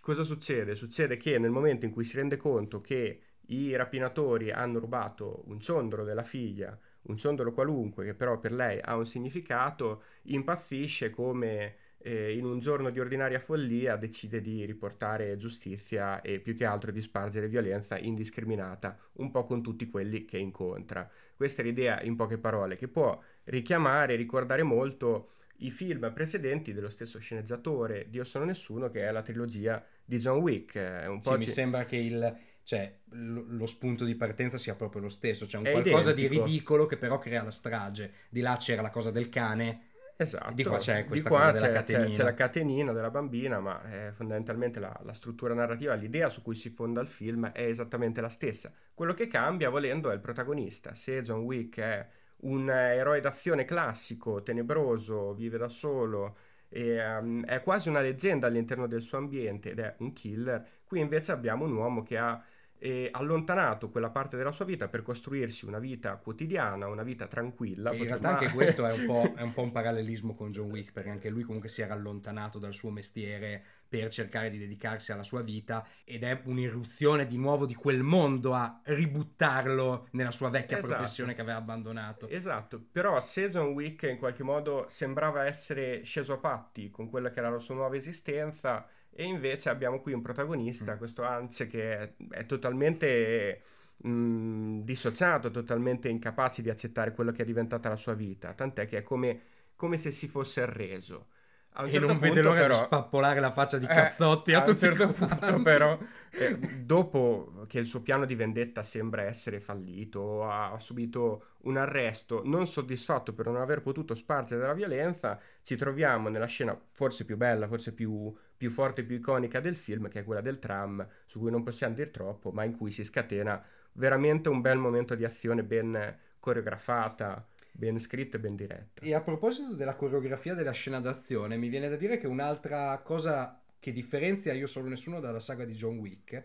Cosa 0.00 0.22
succede? 0.22 0.76
Succede 0.76 1.18
che 1.18 1.38
nel 1.38 1.50
momento 1.50 1.84
in 1.84 1.92
cui 1.92 2.04
si 2.04 2.16
rende 2.16 2.38
conto 2.38 2.80
che 2.80 3.20
i 3.48 3.76
rapinatori 3.76 4.50
hanno 4.50 4.78
rubato 4.78 5.42
un 5.48 5.60
ciondolo 5.60 6.04
della 6.04 6.22
figlia, 6.22 6.76
un 7.02 7.18
ciondolo 7.18 7.52
qualunque 7.52 8.06
che 8.06 8.14
però 8.14 8.38
per 8.38 8.52
lei 8.52 8.80
ha 8.80 8.96
un 8.96 9.04
significato, 9.04 10.04
impazzisce 10.22 11.10
come 11.10 11.76
eh, 12.02 12.36
in 12.36 12.44
un 12.44 12.58
giorno 12.58 12.90
di 12.90 13.00
ordinaria 13.00 13.38
follia 13.38 13.96
decide 13.96 14.40
di 14.40 14.64
riportare 14.64 15.36
giustizia 15.36 16.20
e 16.20 16.40
più 16.40 16.56
che 16.56 16.64
altro 16.64 16.90
di 16.90 17.00
spargere 17.00 17.48
violenza 17.48 17.98
indiscriminata 17.98 18.98
un 19.14 19.30
po' 19.30 19.44
con 19.44 19.62
tutti 19.62 19.88
quelli 19.88 20.24
che 20.24 20.38
incontra. 20.38 21.08
Questa 21.34 21.62
è 21.62 21.64
l'idea 21.64 22.02
in 22.02 22.16
poche 22.16 22.38
parole 22.38 22.76
che 22.76 22.88
può 22.88 23.20
richiamare 23.44 24.14
e 24.14 24.16
ricordare 24.16 24.62
molto 24.62 25.30
i 25.58 25.70
film 25.70 26.12
precedenti 26.12 26.72
dello 26.72 26.90
stesso 26.90 27.20
sceneggiatore 27.20 28.06
Dio 28.08 28.24
sono 28.24 28.44
nessuno 28.44 28.90
che 28.90 29.06
è 29.06 29.12
la 29.12 29.22
trilogia 29.22 29.84
di 30.04 30.18
John 30.18 30.38
Wick. 30.38 30.74
Un 31.06 31.20
po 31.20 31.32
sì, 31.32 31.38
mi 31.38 31.46
sembra 31.46 31.84
che 31.84 31.96
il, 31.96 32.36
cioè, 32.64 32.92
lo, 33.10 33.44
lo, 33.46 33.66
spunto 33.66 34.04
di 34.04 34.16
partenza 34.16 34.58
sia 34.58 34.74
proprio 34.74 35.02
lo 35.02 35.08
stesso, 35.08 35.46
cioè 35.46 35.60
un 35.60 35.70
qualcosa 35.70 36.10
identico. 36.10 36.34
di 36.34 36.40
ridicolo 36.40 36.86
che 36.86 36.96
però 36.96 37.18
crea 37.18 37.44
la 37.44 37.50
strage. 37.50 38.12
Di 38.28 38.40
là 38.40 38.56
c'era 38.56 38.82
la 38.82 38.90
cosa 38.90 39.12
del 39.12 39.28
cane 39.28 39.90
Esatto, 40.22 40.52
di 40.52 40.64
qua 40.64 40.78
c'è 40.78 41.04
questa 41.04 41.28
di 41.28 41.34
qua 41.34 41.50
cosa 41.50 41.72
c'è, 41.72 41.82
c'è, 41.82 42.08
c'è, 42.08 42.22
la 42.22 42.34
catenina 42.34 42.92
della 42.92 43.10
bambina, 43.10 43.60
ma 43.60 43.82
eh, 43.90 44.12
fondamentalmente 44.12 44.80
la, 44.80 44.98
la, 45.04 45.12
struttura 45.12 45.54
narrativa, 45.54 45.94
l'idea 45.94 46.28
su 46.28 46.42
cui 46.42 46.54
si 46.54 46.70
fonda 46.70 47.00
il 47.00 47.08
film 47.08 47.50
è 47.50 47.62
esattamente 47.62 48.20
la 48.20 48.28
stessa. 48.28 48.72
Quello 48.94 49.14
che 49.14 49.26
cambia, 49.26 49.70
volendo, 49.70 50.10
è 50.10 50.14
il 50.14 50.20
protagonista. 50.20 50.94
Se 50.94 51.22
John 51.22 51.40
Wick 51.40 51.78
è 51.78 52.06
un 52.42 52.70
eroe 52.70 53.20
d'azione 53.20 53.64
classico, 53.64 54.42
tenebroso, 54.42 55.34
vive 55.34 55.58
da 55.58 55.68
solo, 55.68 56.36
e, 56.68 57.16
um, 57.16 57.44
è 57.44 57.62
quasi 57.62 57.88
una 57.88 58.00
leggenda 58.00 58.46
all'interno 58.46 58.86
del 58.86 59.02
suo 59.02 59.18
ambiente 59.18 59.70
ed 59.70 59.78
è 59.78 59.94
un 59.98 60.12
killer, 60.12 60.66
qui 60.84 61.00
invece 61.00 61.32
abbiamo 61.32 61.64
un 61.64 61.72
uomo 61.72 62.02
che 62.02 62.16
ha 62.16 62.42
e 62.84 63.10
allontanato 63.12 63.90
quella 63.90 64.10
parte 64.10 64.36
della 64.36 64.50
sua 64.50 64.64
vita 64.64 64.88
per 64.88 65.02
costruirsi 65.02 65.66
una 65.66 65.78
vita 65.78 66.16
quotidiana, 66.16 66.88
una 66.88 67.04
vita 67.04 67.28
tranquilla. 67.28 67.94
in 67.94 68.02
realtà 68.02 68.30
anche 68.30 68.50
questo 68.50 68.84
è 68.84 68.92
un, 68.92 69.34
è 69.36 69.42
un, 69.42 69.52
po', 69.52 69.62
un 69.62 69.70
parallelismo 69.70 70.34
con 70.34 70.50
John 70.50 70.68
Wick, 70.68 70.90
perché 70.90 71.08
anche 71.08 71.28
lui 71.28 71.44
comunque 71.44 71.68
si 71.68 71.80
era 71.80 71.94
allontanato 71.94 72.58
dal 72.58 72.74
suo 72.74 72.90
mestiere 72.90 73.62
per 73.86 74.08
cercare 74.08 74.50
di 74.50 74.58
dedicarsi 74.58 75.12
alla 75.12 75.22
sua 75.22 75.42
vita 75.42 75.86
ed 76.02 76.24
è 76.24 76.40
un'irruzione 76.42 77.28
di 77.28 77.36
nuovo 77.36 77.66
di 77.66 77.74
quel 77.74 78.02
mondo 78.02 78.52
a 78.52 78.80
ributtarlo 78.82 80.08
nella 80.10 80.32
sua 80.32 80.48
vecchia 80.50 80.78
esatto. 80.78 80.94
professione 80.94 81.34
che 81.34 81.40
aveva 81.40 81.58
abbandonato. 81.58 82.26
Esatto, 82.26 82.84
però 82.90 83.20
se 83.20 83.48
John 83.48 83.74
Wick 83.74 84.02
in 84.10 84.18
qualche 84.18 84.42
modo 84.42 84.86
sembrava 84.88 85.44
essere 85.44 86.02
sceso 86.02 86.32
a 86.32 86.38
patti 86.38 86.90
con 86.90 87.08
quella 87.08 87.30
che 87.30 87.38
era 87.38 87.48
la 87.48 87.60
sua 87.60 87.76
nuova 87.76 87.94
esistenza, 87.94 88.88
e 89.14 89.24
invece 89.24 89.68
abbiamo 89.68 90.00
qui 90.00 90.12
un 90.12 90.22
protagonista, 90.22 90.94
mm. 90.94 90.98
questo 90.98 91.22
Hans, 91.22 91.66
che 91.70 91.98
è, 91.98 92.12
è 92.30 92.46
totalmente 92.46 93.62
mh, 93.98 94.10
mm, 94.10 94.80
dissociato, 94.80 95.50
totalmente 95.50 96.08
incapace 96.08 96.62
di 96.62 96.70
accettare 96.70 97.12
quello 97.12 97.32
che 97.32 97.42
è 97.42 97.46
diventata 97.46 97.88
la 97.88 97.96
sua 97.96 98.14
vita, 98.14 98.54
tant'è 98.54 98.86
che 98.86 98.98
è 98.98 99.02
come, 99.02 99.40
come 99.76 99.96
se 99.96 100.10
si 100.10 100.28
fosse 100.28 100.62
arreso. 100.62 101.28
A 101.74 101.82
un 101.82 101.88
e 101.88 101.92
certo 101.92 102.06
non 102.06 102.18
vede 102.18 102.42
l'ora 102.42 102.60
però, 102.60 102.78
di 102.78 102.84
spappolare 102.84 103.40
la 103.40 103.52
faccia 103.52 103.78
di 103.78 103.86
eh, 103.86 103.88
cazzotti 103.88 104.50
eh, 104.50 104.54
a, 104.56 104.62
a 104.62 104.68
un 104.68 104.76
certo 104.76 105.08
punto 105.08 105.62
però 105.62 105.98
eh, 106.32 106.58
dopo 106.58 107.64
che 107.66 107.78
il 107.78 107.86
suo 107.86 108.02
piano 108.02 108.26
di 108.26 108.34
vendetta 108.34 108.82
sembra 108.82 109.22
essere 109.22 109.58
fallito 109.58 110.44
ha, 110.44 110.72
ha, 110.72 110.78
subito 110.78 111.46
un 111.62 111.78
arresto 111.78 112.42
non 112.44 112.66
soddisfatto 112.66 113.32
per 113.32 113.46
non 113.46 113.56
aver 113.56 113.80
potuto 113.80 114.14
spargere 114.14 114.60
della 114.60 114.74
violenza 114.74 115.40
ci 115.62 115.74
troviamo 115.76 116.28
nella 116.28 116.44
scena 116.44 116.78
forse 116.90 117.24
più 117.24 117.38
bella 117.38 117.66
forse 117.66 117.94
più, 117.94 118.30
più 118.62 118.70
forte 118.70 119.00
e 119.00 119.04
più 119.04 119.16
iconica 119.16 119.58
del 119.58 119.74
film 119.74 120.08
che 120.08 120.20
è 120.20 120.24
quella 120.24 120.40
del 120.40 120.60
tram 120.60 121.04
su 121.26 121.40
cui 121.40 121.50
non 121.50 121.64
possiamo 121.64 121.96
dire 121.96 122.12
troppo 122.12 122.52
ma 122.52 122.62
in 122.62 122.76
cui 122.76 122.92
si 122.92 123.02
scatena 123.02 123.60
veramente 123.94 124.48
un 124.48 124.60
bel 124.60 124.78
momento 124.78 125.16
di 125.16 125.24
azione 125.24 125.64
ben 125.64 126.16
coreografata 126.38 127.44
ben 127.72 127.98
scritta 127.98 128.36
e 128.36 128.40
ben 128.40 128.54
diretta. 128.54 129.02
E 129.02 129.14
a 129.14 129.20
proposito 129.20 129.74
della 129.74 129.96
coreografia 129.96 130.54
della 130.54 130.70
scena 130.70 131.00
d'azione, 131.00 131.56
mi 131.56 131.68
viene 131.68 131.88
da 131.88 131.96
dire 131.96 132.18
che 132.18 132.28
un'altra 132.28 133.00
cosa 133.02 133.60
che 133.80 133.92
differenzia 133.92 134.52
Io 134.52 134.68
Solo 134.68 134.88
Nessuno 134.88 135.18
dalla 135.18 135.40
saga 135.40 135.64
di 135.64 135.72
John 135.72 135.98
Wick 135.98 136.44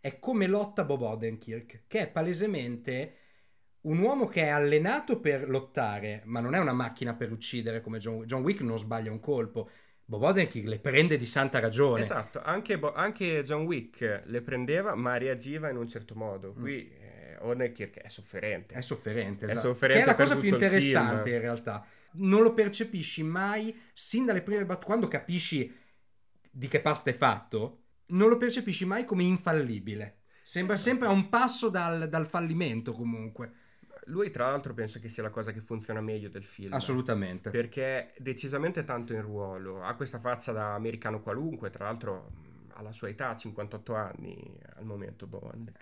è 0.00 0.18
come 0.18 0.46
lotta 0.46 0.84
Bob 0.84 1.02
Odenkirk, 1.02 1.82
che 1.86 1.98
è 1.98 2.08
palesemente 2.08 3.14
un 3.82 3.98
uomo 3.98 4.26
che 4.26 4.42
è 4.42 4.48
allenato 4.48 5.18
per 5.18 5.50
lottare, 5.50 6.22
ma 6.24 6.40
non 6.40 6.54
è 6.54 6.58
una 6.58 6.72
macchina 6.72 7.12
per 7.12 7.30
uccidere 7.30 7.80
come 7.82 7.98
John, 7.98 8.24
John 8.24 8.42
Wick 8.42 8.60
non 8.62 8.78
sbaglia 8.78 9.10
un 9.10 9.20
colpo. 9.20 9.68
Bob 10.08 10.22
Odenkirk 10.22 10.66
le 10.66 10.78
prende 10.78 11.18
di 11.18 11.26
santa 11.26 11.58
ragione. 11.58 12.00
Esatto, 12.00 12.40
anche, 12.42 12.78
Bo- 12.78 12.94
anche 12.94 13.44
John 13.44 13.64
Wick 13.64 14.22
le 14.24 14.40
prendeva, 14.40 14.94
ma 14.94 15.18
reagiva 15.18 15.68
in 15.68 15.76
un 15.76 15.86
certo 15.86 16.14
modo. 16.14 16.54
Qui 16.54 16.90
mm 16.90 17.08
Odenkirk 17.40 18.00
è 18.00 18.08
sofferente. 18.08 18.74
È 18.74 18.80
sofferente, 18.80 19.44
esatto. 19.44 19.58
È 19.58 19.62
sofferente 19.62 20.04
che 20.04 20.04
è 20.04 20.06
la 20.06 20.16
cosa 20.16 20.36
più 20.36 20.48
interessante 20.48 21.30
in 21.30 21.40
realtà. 21.40 21.86
Non 22.14 22.42
lo 22.42 22.52
percepisci 22.54 23.22
mai, 23.22 23.76
sin 23.92 24.24
dalle 24.24 24.42
prime 24.42 24.64
battute, 24.64 24.86
quando 24.86 25.08
capisci 25.08 25.72
di 26.50 26.68
che 26.68 26.80
pasta 26.80 27.10
è 27.10 27.14
fatto, 27.14 27.82
non 28.06 28.28
lo 28.28 28.36
percepisci 28.36 28.84
mai 28.84 29.04
come 29.04 29.22
infallibile. 29.22 30.22
Sembra 30.42 30.76
sempre 30.76 31.06
a 31.08 31.10
un 31.10 31.28
passo 31.28 31.68
dal, 31.68 32.08
dal 32.08 32.26
fallimento 32.26 32.92
comunque. 32.92 33.52
Lui 34.08 34.30
tra 34.30 34.50
l'altro 34.50 34.74
penso 34.74 34.98
che 34.98 35.08
sia 35.08 35.22
la 35.22 35.30
cosa 35.30 35.52
che 35.52 35.60
funziona 35.60 36.00
meglio 36.00 36.28
del 36.28 36.44
film. 36.44 36.72
Assolutamente. 36.72 37.50
Perché 37.50 37.84
è 37.84 38.12
decisamente 38.18 38.84
tanto 38.84 39.12
in 39.12 39.22
ruolo, 39.22 39.82
ha 39.82 39.94
questa 39.94 40.18
faccia 40.18 40.52
da 40.52 40.74
americano 40.74 41.20
qualunque, 41.22 41.70
tra 41.70 41.84
l'altro 41.84 42.30
alla 42.74 42.92
sua 42.92 43.08
età, 43.08 43.34
58 43.34 43.94
anni 43.94 44.58
al 44.76 44.84
momento 44.84 45.26
Bond. 45.26 45.72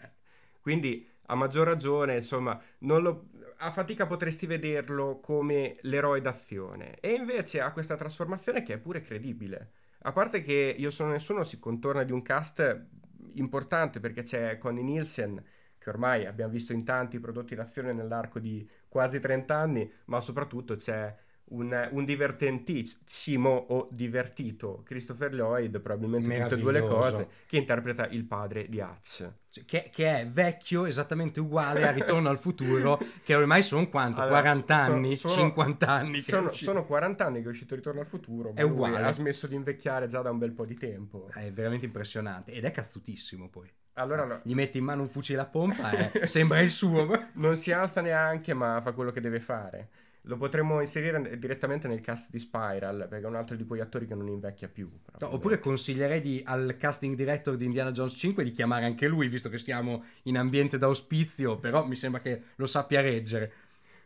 Quindi 0.61 1.09
a 1.27 1.35
maggior 1.35 1.67
ragione, 1.67 2.15
insomma, 2.15 2.61
lo, 2.79 3.29
a 3.59 3.71
fatica 3.71 4.07
potresti 4.07 4.47
vederlo 4.47 5.21
come 5.21 5.77
l'eroe 5.83 6.21
d'azione. 6.21 6.99
E 7.01 7.13
invece 7.13 7.61
ha 7.61 7.73
questa 7.73 7.97
trasformazione 7.97 8.63
che 8.63 8.75
è 8.75 8.79
pure 8.79 9.03
credibile. 9.03 9.73
A 10.03 10.13
parte 10.13 10.43
che 10.43 10.75
Io 10.77 10.91
sono 10.91 11.11
nessuno 11.11 11.43
si 11.43 11.59
contorna 11.59 12.05
di 12.05 12.13
un 12.13 12.23
cast 12.23 12.87
importante 13.35 14.01
perché 14.01 14.23
c'è 14.23 14.59
Connie 14.59 14.83
Nielsen, 14.83 15.43
che 15.87 15.91
ormai 15.91 16.27
abbiamo 16.27 16.51
visto 16.51 16.73
in 16.73 16.83
tanti 16.83 17.21
prodotti 17.21 17.55
d'azione 17.55 17.93
nell'arco 17.93 18.41
di 18.41 18.69
quasi 18.89 19.21
30 19.21 19.55
anni, 19.55 19.89
ma 20.07 20.21
soprattutto 20.21 20.75
c'è 20.75 21.15
un, 21.51 21.89
un, 21.93 22.05
divertentissimo 22.05 23.67
o 23.69 23.89
divertito 23.93 24.83
Christopher 24.85 25.33
Lloyd, 25.33 25.79
probabilmente 25.79 26.43
tutte 26.43 26.55
e 26.57 26.59
due 26.59 26.73
le 26.73 26.81
cose, 26.81 27.29
che 27.47 27.57
interpreta 27.57 28.09
il 28.09 28.25
padre 28.25 28.67
di 28.69 28.81
Hutch. 28.81 29.31
Cioè, 29.49 29.65
che, 29.65 29.91
che, 29.93 30.23
è 30.23 30.27
vecchio, 30.27 30.87
esattamente 30.87 31.39
uguale 31.39 31.87
a 31.87 31.93
Ritorno 31.93 32.31
al 32.31 32.41
futuro, 32.41 32.99
che 33.23 33.37
ormai 33.37 33.63
sono 33.63 33.89
quanto? 33.89 34.23
Allora, 34.23 34.41
40 34.41 34.75
anni? 34.75 35.15
Sono, 35.15 35.35
50 35.35 35.89
anni? 35.89 36.19
Sono, 36.19 36.51
sono, 36.51 36.85
40 36.85 37.25
anni 37.25 37.43
che 37.43 37.47
è 37.47 37.51
uscito 37.51 37.77
Ritorno 37.77 38.01
al 38.01 38.09
futuro, 38.09 38.57
è 38.57 38.63
uguale. 38.63 39.05
ha 39.05 39.13
smesso 39.13 39.47
di 39.47 39.55
invecchiare 39.55 40.09
già 40.09 40.21
da 40.21 40.33
un 40.33 40.39
bel 40.39 40.51
po' 40.51 40.65
di 40.65 40.75
tempo. 40.75 41.29
È 41.33 41.53
veramente 41.53 41.87
impressionante 41.87 42.51
ed 42.51 42.65
è 42.65 42.73
cazzutissimo 42.73 43.49
poi. 43.49 43.73
Allora 43.99 44.25
no. 44.25 44.41
Gli 44.43 44.55
metti 44.55 44.79
in 44.79 44.85
mano 44.85 45.03
un 45.03 45.09
fucile 45.09 45.41
a 45.41 45.47
pompa 45.47 46.11
e 46.13 46.27
sembra 46.27 46.61
il 46.61 46.71
suo. 46.71 47.29
non 47.35 47.57
si 47.57 47.73
alza 47.73 48.01
neanche, 48.01 48.53
ma 48.55 48.81
fa 48.83 48.93
quello 48.93 49.11
che 49.11 49.21
deve 49.21 49.41
fare. 49.41 49.89
Lo 50.23 50.37
potremmo 50.37 50.81
inserire 50.81 51.39
direttamente 51.39 51.87
nel 51.87 52.01
cast 52.01 52.31
di 52.31 52.41
Spiral, 52.41 53.07
perché 53.09 53.25
è 53.25 53.29
un 53.29 53.37
altro 53.37 53.55
di 53.55 53.65
quegli 53.65 53.81
attori 53.81 54.07
che 54.07 54.15
non 54.17 54.27
invecchia 54.27 54.69
più. 54.69 54.91
No, 55.21 55.33
oppure 55.33 55.61
consiglierei 55.61 56.21
di, 56.21 56.43
al 56.45 56.77
casting 56.77 57.15
director 57.15 57.57
di 57.57 57.65
Indiana 57.65 57.93
Jones 57.93 58.15
5 58.15 58.43
di 58.43 58.51
chiamare 58.51 58.87
anche 58.87 59.07
lui, 59.07 59.29
visto 59.29 59.49
che 59.49 59.59
stiamo 59.59 60.05
in 60.25 60.37
ambiente 60.37 60.79
d'auspizio, 60.79 61.59
però 61.59 61.87
mi 61.87 61.95
sembra 61.95 62.21
che 62.21 62.43
lo 62.57 62.67
sappia 62.67 63.01
reggere. 63.01 63.53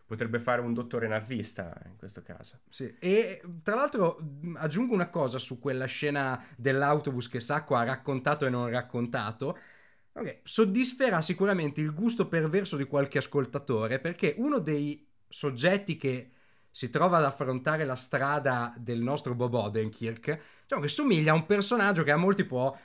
Potrebbe 0.06 0.40
fare 0.40 0.61
un 0.61 0.75
dottore 0.75 1.09
nazista 1.09 1.73
in 1.87 1.97
questo 1.97 2.20
caso. 2.23 2.59
Sì, 2.68 2.94
e 2.99 3.40
tra 3.62 3.76
l'altro 3.76 4.20
aggiungo 4.56 4.92
una 4.92 5.09
cosa 5.09 5.38
su 5.38 5.59
quella 5.59 5.87
scena 5.87 6.44
dell'autobus 6.56 7.28
che 7.28 7.40
Sacco 7.40 7.76
ha 7.76 7.85
raccontato 7.85 8.44
e 8.44 8.50
non 8.50 8.68
raccontato. 8.68 9.56
Okay. 10.20 10.40
Soddisferà 10.42 11.22
sicuramente 11.22 11.80
il 11.80 11.94
gusto 11.94 12.28
perverso 12.28 12.76
di 12.76 12.84
qualche 12.84 13.18
ascoltatore 13.18 13.98
perché 14.00 14.34
uno 14.36 14.58
dei 14.58 15.08
soggetti 15.26 15.96
che 15.96 16.30
si 16.70 16.90
trova 16.90 17.16
ad 17.16 17.24
affrontare 17.24 17.84
la 17.84 17.96
strada 17.96 18.74
del 18.76 19.00
nostro 19.00 19.34
Bob 19.34 19.54
Odenkirk, 19.54 20.38
diciamo 20.62 20.82
che 20.82 20.88
somiglia 20.88 21.32
a 21.32 21.34
un 21.34 21.46
personaggio 21.46 22.02
che 22.02 22.10
a 22.10 22.16
molti 22.16 22.44
può, 22.44 22.76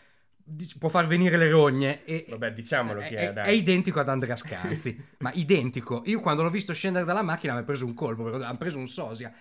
può 0.79 0.89
far 0.89 1.07
venire 1.07 1.35
le 1.35 1.49
rogne. 1.49 2.03
E, 2.05 2.25
Vabbè, 2.29 2.53
diciamolo 2.53 3.01
cioè, 3.01 3.09
che 3.09 3.15
è, 3.17 3.33
è, 3.33 3.41
è, 3.41 3.49
identico 3.49 3.99
ad 3.99 4.09
Andrea 4.09 4.37
Scanzi, 4.37 4.97
ma 5.19 5.31
identico. 5.33 6.03
Io 6.05 6.21
quando 6.21 6.41
l'ho 6.41 6.49
visto 6.49 6.73
scendere 6.73 7.05
dalla 7.05 7.21
macchina 7.21 7.53
mi 7.53 7.59
ha 7.59 7.63
preso 7.63 7.85
un 7.85 7.93
colpo, 7.93 8.33
hanno 8.33 8.57
preso 8.57 8.77
un 8.77 8.87
sosia. 8.87 9.31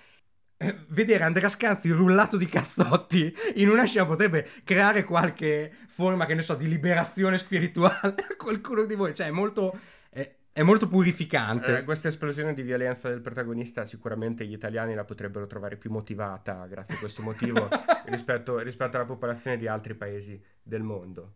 Eh, 0.57 0.77
vedere 0.89 1.25
Andrea 1.25 1.49
Scanzi 1.49 1.91
rullato 1.91 2.37
di 2.37 2.47
cazzotti 2.47 3.35
in 3.57 3.69
una 3.69 3.85
scena 3.85 4.07
potrebbe 4.07 4.49
creare 4.65 5.05
qualche 5.05 5.73
forma, 5.89 6.27
che 6.27 6.35
ne 6.35 6.43
so, 6.43 6.55
di 6.55 6.69
liberazione 6.69 7.39
spirituale 7.39 8.15
a 8.29 8.37
qualcuno 8.37 8.85
di 8.85 8.95
voi. 8.95 9.15
Cioè, 9.15 9.27
è 9.27 9.31
molto 9.31 9.77
è 10.55 10.63
molto 10.63 10.87
purificante. 10.87 11.79
Eh, 11.79 11.83
questa 11.83 12.07
esplosione 12.07 12.55
di 12.55 12.63
violenza 12.63 13.09
del 13.09 13.21
protagonista 13.21 13.85
sicuramente 13.85 14.47
gli 14.47 14.53
italiani 14.53 14.95
la 14.95 15.03
potrebbero 15.03 15.49
trovare 15.49 15.77
più 15.77 15.91
motivata 15.91 16.65
grazie 16.69 16.95
a 16.95 16.99
questo 16.99 17.23
motivo 17.23 17.69
rispetto, 18.07 18.59
rispetto 18.59 18.97
alla 18.97 19.05
popolazione 19.05 19.57
di 19.57 19.67
altri 19.67 19.95
paesi 19.95 20.41
del 20.63 20.83
mondo. 20.83 21.35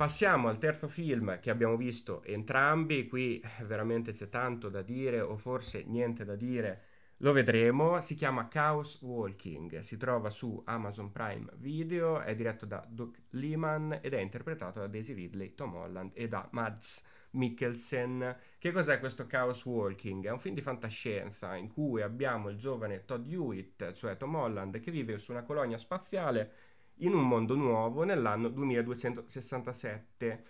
Passiamo 0.00 0.48
al 0.48 0.56
terzo 0.56 0.88
film 0.88 1.40
che 1.40 1.50
abbiamo 1.50 1.76
visto 1.76 2.22
entrambi, 2.22 3.06
qui 3.06 3.38
veramente 3.64 4.12
c'è 4.12 4.30
tanto 4.30 4.70
da 4.70 4.80
dire 4.80 5.20
o 5.20 5.36
forse 5.36 5.84
niente 5.84 6.24
da 6.24 6.36
dire 6.36 6.84
lo 7.18 7.32
vedremo, 7.32 8.00
si 8.00 8.14
chiama 8.14 8.48
Chaos 8.48 9.02
Walking, 9.02 9.80
si 9.80 9.98
trova 9.98 10.30
su 10.30 10.62
Amazon 10.64 11.12
Prime 11.12 11.50
Video, 11.56 12.20
è 12.20 12.34
diretto 12.34 12.64
da 12.64 12.82
Doug 12.88 13.14
Liman 13.32 13.98
ed 14.00 14.14
è 14.14 14.20
interpretato 14.20 14.80
da 14.80 14.86
Daisy 14.86 15.12
Ridley, 15.12 15.54
Tom 15.54 15.74
Holland 15.74 16.12
e 16.14 16.28
da 16.28 16.48
Mads 16.50 17.04
Mikkelsen. 17.32 18.36
Che 18.58 18.72
cos'è 18.72 19.00
questo 19.00 19.26
Chaos 19.26 19.62
Walking? 19.66 20.26
È 20.26 20.30
un 20.30 20.40
film 20.40 20.54
di 20.54 20.62
fantascienza 20.62 21.54
in 21.56 21.70
cui 21.70 22.00
abbiamo 22.00 22.48
il 22.48 22.56
giovane 22.56 23.04
Todd 23.04 23.30
Hewitt, 23.30 23.92
cioè 23.92 24.16
Tom 24.16 24.34
Holland, 24.34 24.80
che 24.80 24.90
vive 24.90 25.18
su 25.18 25.30
una 25.30 25.42
colonia 25.42 25.76
spaziale 25.76 26.52
in 27.00 27.14
un 27.14 27.26
mondo 27.26 27.54
nuovo 27.54 28.04
nell'anno 28.04 28.48
2267 28.48 30.44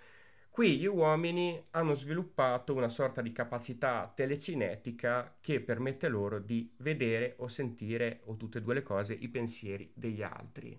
Qui 0.51 0.79
gli 0.79 0.87
uomini 0.87 1.65
hanno 1.71 1.95
sviluppato 1.95 2.75
una 2.75 2.89
sorta 2.89 3.23
di 3.23 3.31
capacità 3.31 4.13
telecinetica 4.15 5.37
che 5.41 5.61
permette 5.61 6.09
loro 6.09 6.41
di 6.41 6.71
vedere 6.79 7.35
o 7.39 7.47
sentire, 7.47 8.21
o 8.25 8.37
tutte 8.37 8.59
e 8.59 8.61
due 8.61 8.75
le 8.75 8.83
cose, 8.83 9.15
i 9.15 9.29
pensieri 9.29 9.91
degli 9.95 10.23
altri. 10.23 10.79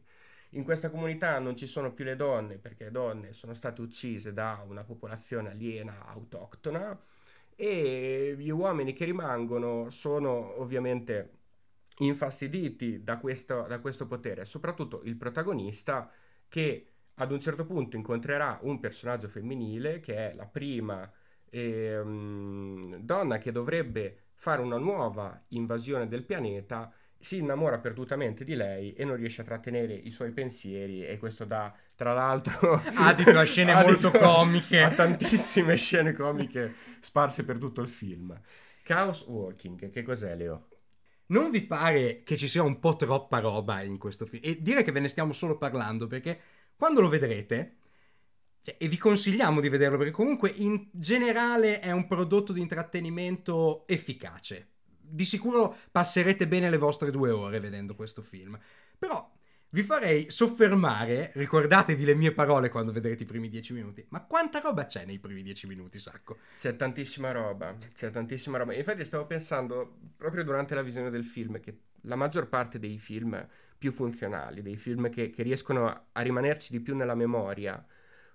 In 0.51 0.65
questa 0.65 0.89
comunità 0.89 1.39
non 1.39 1.55
ci 1.55 1.67
sono 1.67 1.93
più 1.93 2.03
le 2.03 2.17
donne 2.17 2.57
perché 2.57 2.83
le 2.83 2.91
donne 2.91 3.31
sono 3.31 3.53
state 3.53 3.79
uccise 3.79 4.33
da 4.33 4.61
una 4.67 4.83
popolazione 4.83 5.51
aliena 5.51 6.05
autoctona 6.05 6.99
e 7.55 8.35
gli 8.37 8.49
uomini 8.49 8.91
che 8.91 9.05
rimangono 9.05 9.89
sono 9.89 10.59
ovviamente 10.59 11.39
infastiditi 12.05 13.03
da 13.03 13.17
questo, 13.17 13.65
da 13.67 13.79
questo 13.79 14.07
potere, 14.07 14.45
soprattutto 14.45 15.01
il 15.03 15.15
protagonista 15.15 16.11
che 16.47 16.85
ad 17.15 17.31
un 17.31 17.39
certo 17.39 17.65
punto 17.65 17.95
incontrerà 17.95 18.59
un 18.63 18.79
personaggio 18.79 19.27
femminile 19.27 19.99
che 19.99 20.31
è 20.31 20.33
la 20.33 20.45
prima 20.45 21.09
eh, 21.49 21.99
um, 21.99 22.97
donna 22.97 23.37
che 23.37 23.51
dovrebbe 23.51 24.17
fare 24.35 24.61
una 24.61 24.77
nuova 24.77 25.39
invasione 25.49 26.07
del 26.07 26.23
pianeta 26.23 26.91
si 27.19 27.37
innamora 27.37 27.77
perdutamente 27.77 28.43
di 28.43 28.55
lei 28.55 28.93
e 28.93 29.05
non 29.05 29.15
riesce 29.15 29.41
a 29.41 29.43
trattenere 29.43 29.93
i 29.93 30.09
suoi 30.09 30.31
pensieri 30.31 31.05
e 31.05 31.19
questo 31.19 31.45
dà 31.45 31.71
tra 31.95 32.13
l'altro 32.13 32.81
adito 32.95 33.37
a 33.37 33.43
scene 33.43 33.75
molto 33.75 34.09
comiche 34.09 34.81
a 34.81 34.89
tantissime 34.89 35.75
scene 35.75 36.13
comiche 36.13 36.73
sparse 37.01 37.45
per 37.45 37.59
tutto 37.59 37.81
il 37.81 37.89
film 37.89 38.39
Chaos 38.81 39.27
Walking 39.27 39.91
che 39.91 40.01
cos'è 40.01 40.35
Leo? 40.35 40.70
Non 41.31 41.49
vi 41.49 41.61
pare 41.61 42.23
che 42.23 42.35
ci 42.35 42.47
sia 42.47 42.61
un 42.61 42.79
po' 42.79 42.97
troppa 42.97 43.39
roba 43.39 43.81
in 43.81 43.97
questo 43.97 44.25
film? 44.25 44.41
E 44.43 44.61
dire 44.61 44.83
che 44.83 44.91
ve 44.91 44.99
ne 44.99 45.07
stiamo 45.07 45.31
solo 45.31 45.57
parlando 45.57 46.05
perché 46.05 46.39
quando 46.75 46.99
lo 46.99 47.07
vedrete, 47.07 47.77
cioè, 48.61 48.75
e 48.77 48.87
vi 48.89 48.97
consigliamo 48.97 49.61
di 49.61 49.69
vederlo 49.69 49.97
perché 49.97 50.11
comunque 50.11 50.49
in 50.49 50.89
generale 50.91 51.79
è 51.79 51.91
un 51.91 52.05
prodotto 52.05 52.51
di 52.51 52.59
intrattenimento 52.59 53.87
efficace. 53.87 54.67
Di 54.83 55.23
sicuro 55.23 55.75
passerete 55.89 56.47
bene 56.47 56.69
le 56.69 56.77
vostre 56.77 57.11
due 57.11 57.31
ore 57.31 57.61
vedendo 57.61 57.95
questo 57.95 58.21
film. 58.21 58.59
Però 58.97 59.31
vi 59.73 59.83
farei 59.83 60.29
soffermare, 60.29 61.31
ricordatevi 61.33 62.03
le 62.03 62.13
mie 62.13 62.33
parole 62.33 62.69
quando 62.69 62.91
vedrete 62.91 63.23
i 63.23 63.25
primi 63.25 63.47
dieci 63.47 63.71
minuti, 63.71 64.05
ma 64.09 64.21
quanta 64.25 64.59
roba 64.59 64.85
c'è 64.85 65.05
nei 65.05 65.17
primi 65.17 65.43
dieci 65.43 65.65
minuti, 65.65 65.97
Sacco? 65.97 66.39
C'è 66.59 66.75
tantissima 66.75 67.31
roba, 67.31 67.77
c'è 67.93 68.09
tantissima 68.09 68.57
roba. 68.57 68.73
Infatti 68.73 69.05
stavo 69.05 69.25
pensando, 69.25 69.97
proprio 70.17 70.43
durante 70.43 70.75
la 70.75 70.81
visione 70.81 71.09
del 71.09 71.23
film, 71.23 71.61
che 71.61 71.77
la 72.01 72.17
maggior 72.17 72.49
parte 72.49 72.79
dei 72.79 72.99
film 72.99 73.47
più 73.77 73.93
funzionali, 73.93 74.61
dei 74.61 74.75
film 74.75 75.09
che, 75.09 75.29
che 75.29 75.41
riescono 75.41 75.87
a, 76.11 76.21
rimanerci 76.21 76.73
di 76.73 76.81
più 76.81 76.93
nella 76.93 77.15
memoria, 77.15 77.83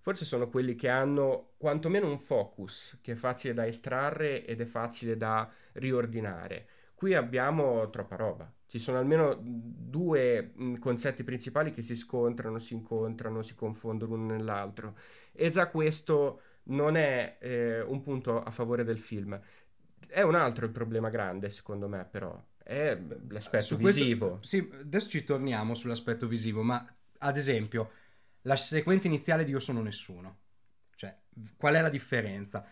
forse 0.01 0.25
sono 0.25 0.49
quelli 0.49 0.75
che 0.75 0.89
hanno 0.89 1.51
quantomeno 1.59 2.09
un 2.09 2.19
focus 2.19 2.97
che 3.03 3.13
è 3.13 3.17
facile 3.17 3.53
da 3.53 3.67
estrarre 3.67 4.47
ed 4.47 4.63
è 4.63 4.65
facile 4.65 5.19
da 5.19 5.51
riordinare. 5.73 6.67
Qui 6.95 7.13
abbiamo 7.13 7.91
troppa 7.91 8.17
roba. 8.17 8.51
Ci 8.69 8.79
sono 8.79 8.99
almeno 8.99 9.39
due 9.41 10.53
mh, 10.55 10.79
concetti 10.79 11.23
principali 11.23 11.73
che 11.73 11.83
si 11.83 11.95
scontrano, 11.97 12.59
si 12.59 12.75
incontrano, 12.75 13.43
si 13.43 13.55
confondono 13.55 14.17
l'uno 14.17 14.35
nell'altro. 14.35 14.97
E 15.33 15.51
già 15.51 15.69
questo 15.69 16.41
non 16.65 16.97
è 16.97 17.37
eh, 17.41 17.81
un 17.81 18.03
punto 18.03 18.43
a 18.43 18.51
favore 18.51 18.85
del 18.85 18.99
film. 18.99 19.41
È 20.09 20.23
un 20.23 20.35
altro 20.35 20.67
il 20.67 20.73
problema 20.73 21.11
grande, 21.11 21.49
secondo 21.51 21.89
me, 21.89 22.05
però 22.11 22.43
è 22.63 22.99
l'aspetto 23.29 23.65
Su 23.65 23.77
visivo. 23.77 24.39
Questo, 24.39 24.47
sì, 24.47 24.69
adesso 24.81 25.09
ci 25.09 25.23
torniamo 25.25 25.75
sull'aspetto 25.75 26.27
visivo, 26.27 26.63
ma 26.63 26.85
ad 27.19 27.37
esempio, 27.37 27.91
la 28.43 28.57
sequenza 28.57 29.07
iniziale 29.07 29.45
di 29.45 29.53
Io 29.53 29.61
sono 29.61 29.81
nessuno. 29.83 30.39
Cioè, 30.95 31.17
qual 31.57 31.75
è 31.75 31.81
la 31.81 31.89
differenza? 31.89 32.67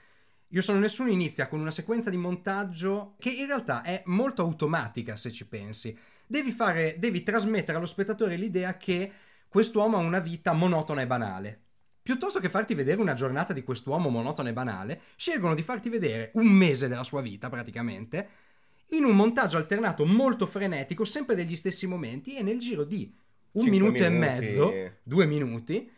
Io 0.54 0.62
sono 0.62 0.78
nessuno 0.78 1.10
inizia 1.10 1.48
con 1.48 1.58
una 1.58 1.72
sequenza 1.72 2.10
di 2.10 2.16
montaggio 2.16 3.16
che 3.18 3.30
in 3.30 3.46
realtà 3.46 3.82
è 3.82 4.02
molto 4.06 4.42
automatica 4.42 5.16
se 5.16 5.32
ci 5.32 5.46
pensi. 5.46 5.96
Devi, 6.28 6.52
fare, 6.52 6.94
devi 7.00 7.24
trasmettere 7.24 7.76
allo 7.76 7.86
spettatore 7.86 8.36
l'idea 8.36 8.76
che 8.76 9.10
quest'uomo 9.48 9.96
ha 9.96 10.00
una 10.00 10.20
vita 10.20 10.52
monotona 10.52 11.02
e 11.02 11.06
banale. 11.08 11.60
piuttosto 12.04 12.38
che 12.38 12.50
farti 12.50 12.74
vedere 12.74 13.00
una 13.00 13.14
giornata 13.14 13.52
di 13.52 13.64
quest'uomo 13.64 14.10
monotona 14.10 14.50
e 14.50 14.52
banale, 14.52 15.00
scelgono 15.16 15.54
di 15.54 15.62
farti 15.62 15.88
vedere 15.88 16.30
un 16.34 16.46
mese 16.46 16.86
della 16.86 17.02
sua 17.02 17.22
vita 17.22 17.48
praticamente, 17.48 18.28
in 18.90 19.04
un 19.04 19.16
montaggio 19.16 19.56
alternato 19.56 20.04
molto 20.04 20.46
frenetico, 20.46 21.06
sempre 21.06 21.34
degli 21.34 21.56
stessi 21.56 21.86
momenti, 21.86 22.36
e 22.36 22.42
nel 22.42 22.58
giro 22.58 22.84
di 22.84 23.12
un 23.52 23.68
minuto 23.68 23.92
minuti. 23.92 24.04
e 24.04 24.08
mezzo, 24.10 24.72
due 25.02 25.24
minuti, 25.24 25.90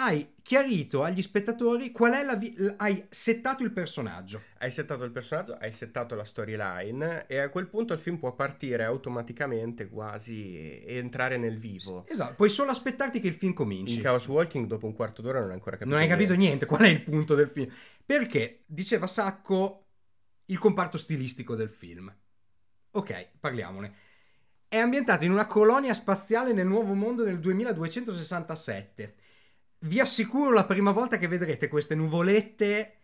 hai 0.00 0.34
chiarito 0.42 1.02
agli 1.02 1.20
spettatori 1.20 1.90
qual 1.90 2.12
è 2.12 2.22
la 2.22 2.36
vi- 2.36 2.54
l- 2.56 2.74
hai 2.76 3.04
settato 3.08 3.64
il 3.64 3.72
personaggio. 3.72 4.42
Hai 4.58 4.70
settato 4.70 5.02
il 5.02 5.10
personaggio, 5.10 5.54
hai 5.54 5.72
settato 5.72 6.14
la 6.14 6.24
storyline 6.24 7.26
e 7.26 7.38
a 7.38 7.48
quel 7.48 7.66
punto 7.66 7.94
il 7.94 7.98
film 7.98 8.16
può 8.16 8.32
partire 8.32 8.84
automaticamente 8.84 9.88
quasi 9.88 10.56
e 10.84 10.96
entrare 10.96 11.36
nel 11.36 11.58
vivo. 11.58 12.06
Esatto, 12.06 12.34
puoi 12.34 12.48
solo 12.48 12.70
aspettarti 12.70 13.18
che 13.18 13.26
il 13.26 13.34
film 13.34 13.52
cominci. 13.52 13.96
In 13.96 14.02
Chaos 14.02 14.26
Walking 14.28 14.66
dopo 14.66 14.86
un 14.86 14.94
quarto 14.94 15.20
d'ora 15.20 15.40
non 15.40 15.48
hai 15.48 15.54
ancora 15.54 15.76
capito 15.76 15.90
non 15.94 16.00
hai 16.02 16.08
capito 16.08 16.34
niente. 16.34 16.46
niente, 16.46 16.66
qual 16.66 16.82
è 16.82 16.88
il 16.88 17.02
punto 17.02 17.34
del 17.34 17.48
film? 17.48 17.68
Perché, 18.06 18.62
diceva 18.66 19.08
Sacco, 19.08 19.86
il 20.46 20.58
comparto 20.58 20.96
stilistico 20.96 21.56
del 21.56 21.70
film. 21.70 22.14
Ok, 22.92 23.30
parliamone. 23.40 23.92
È 24.68 24.78
ambientato 24.78 25.24
in 25.24 25.32
una 25.32 25.46
colonia 25.46 25.92
spaziale 25.92 26.52
nel 26.52 26.66
nuovo 26.66 26.94
mondo 26.94 27.24
nel 27.24 27.40
2267. 27.40 29.14
Vi 29.80 30.00
assicuro 30.00 30.52
la 30.52 30.64
prima 30.64 30.90
volta 30.90 31.18
che 31.18 31.28
vedrete 31.28 31.68
queste 31.68 31.94
nuvolette 31.94 32.94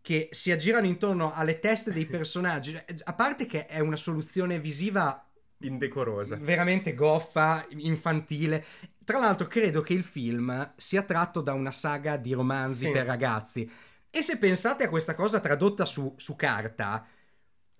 che 0.00 0.28
si 0.30 0.50
aggirano 0.50 0.86
intorno 0.86 1.32
alle 1.34 1.58
teste 1.58 1.92
dei 1.92 2.06
personaggi, 2.06 2.78
a 3.04 3.12
parte 3.14 3.44
che 3.46 3.66
è 3.66 3.80
una 3.80 3.96
soluzione 3.96 4.58
visiva 4.60 5.28
Indecorosa. 5.58 6.36
veramente 6.36 6.94
goffa, 6.94 7.66
infantile. 7.70 8.64
Tra 9.04 9.18
l'altro, 9.18 9.46
credo 9.46 9.80
che 9.82 9.92
il 9.94 10.04
film 10.04 10.72
sia 10.76 11.02
tratto 11.02 11.40
da 11.40 11.52
una 11.54 11.70
saga 11.72 12.16
di 12.16 12.32
romanzi 12.32 12.86
Sì. 12.86 12.90
per 12.90 13.04
ragazzi. 13.04 13.70
E 14.08 14.22
se 14.22 14.38
pensate 14.38 14.84
a 14.84 14.88
questa 14.88 15.14
cosa 15.14 15.40
tradotta 15.40 15.84
su, 15.84 16.14
su 16.16 16.34
carta, 16.36 17.06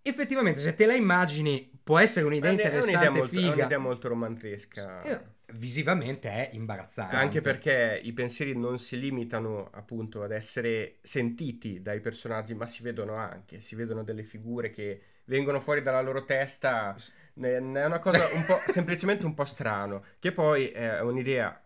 effettivamente, 0.03 0.61
se 0.61 0.75
te 0.75 0.85
la 0.85 0.95
immagini, 0.95 1.71
può 1.83 1.99
essere 1.99 2.27
un'idea 2.27 2.51
È 2.51 2.53
è 2.53 2.57
interessante, 2.57 3.09
molto, 3.11 3.25
è 3.25 3.29
figa. 3.39 3.53
un'idea 3.53 3.79
molto 3.79 4.09
romanzesca. 4.09 5.03
Eh, 5.03 5.21
visivamente 5.55 6.29
è 6.29 6.51
imbarazzante. 6.53 7.17
Anche 7.17 7.41
perché 7.41 8.01
i 8.03 8.13
pensieri 8.13 8.57
non 8.57 8.79
si 8.79 8.99
limitano 8.99 9.71
appunto 9.73 10.23
ad 10.23 10.33
essere 10.33 10.97
sentiti 11.03 11.81
dai 11.83 12.01
personaggi, 12.01 12.55
ma 12.55 12.67
si 12.67 12.83
vedono 12.83 13.15
anche, 13.15 13.61
si 13.61 13.75
vedono 13.75 14.03
delle 14.03 14.25
figure 14.25 14.71
che 14.71 15.01
vengono 15.25 15.61
fuori 15.61 15.83
dalla 15.83 16.01
loro 16.01 16.25
testa. 16.25 16.97
È 17.35 17.57
una 17.59 17.99
cosa 17.99 18.27
un 18.33 18.45
po' 18.45 18.61
semplicemente 18.73 19.27
un 19.27 19.35
po' 19.35 19.45
strano, 19.45 20.05
che 20.19 20.33
poi 20.33 20.69
è 20.69 21.01
un'idea 21.01 21.63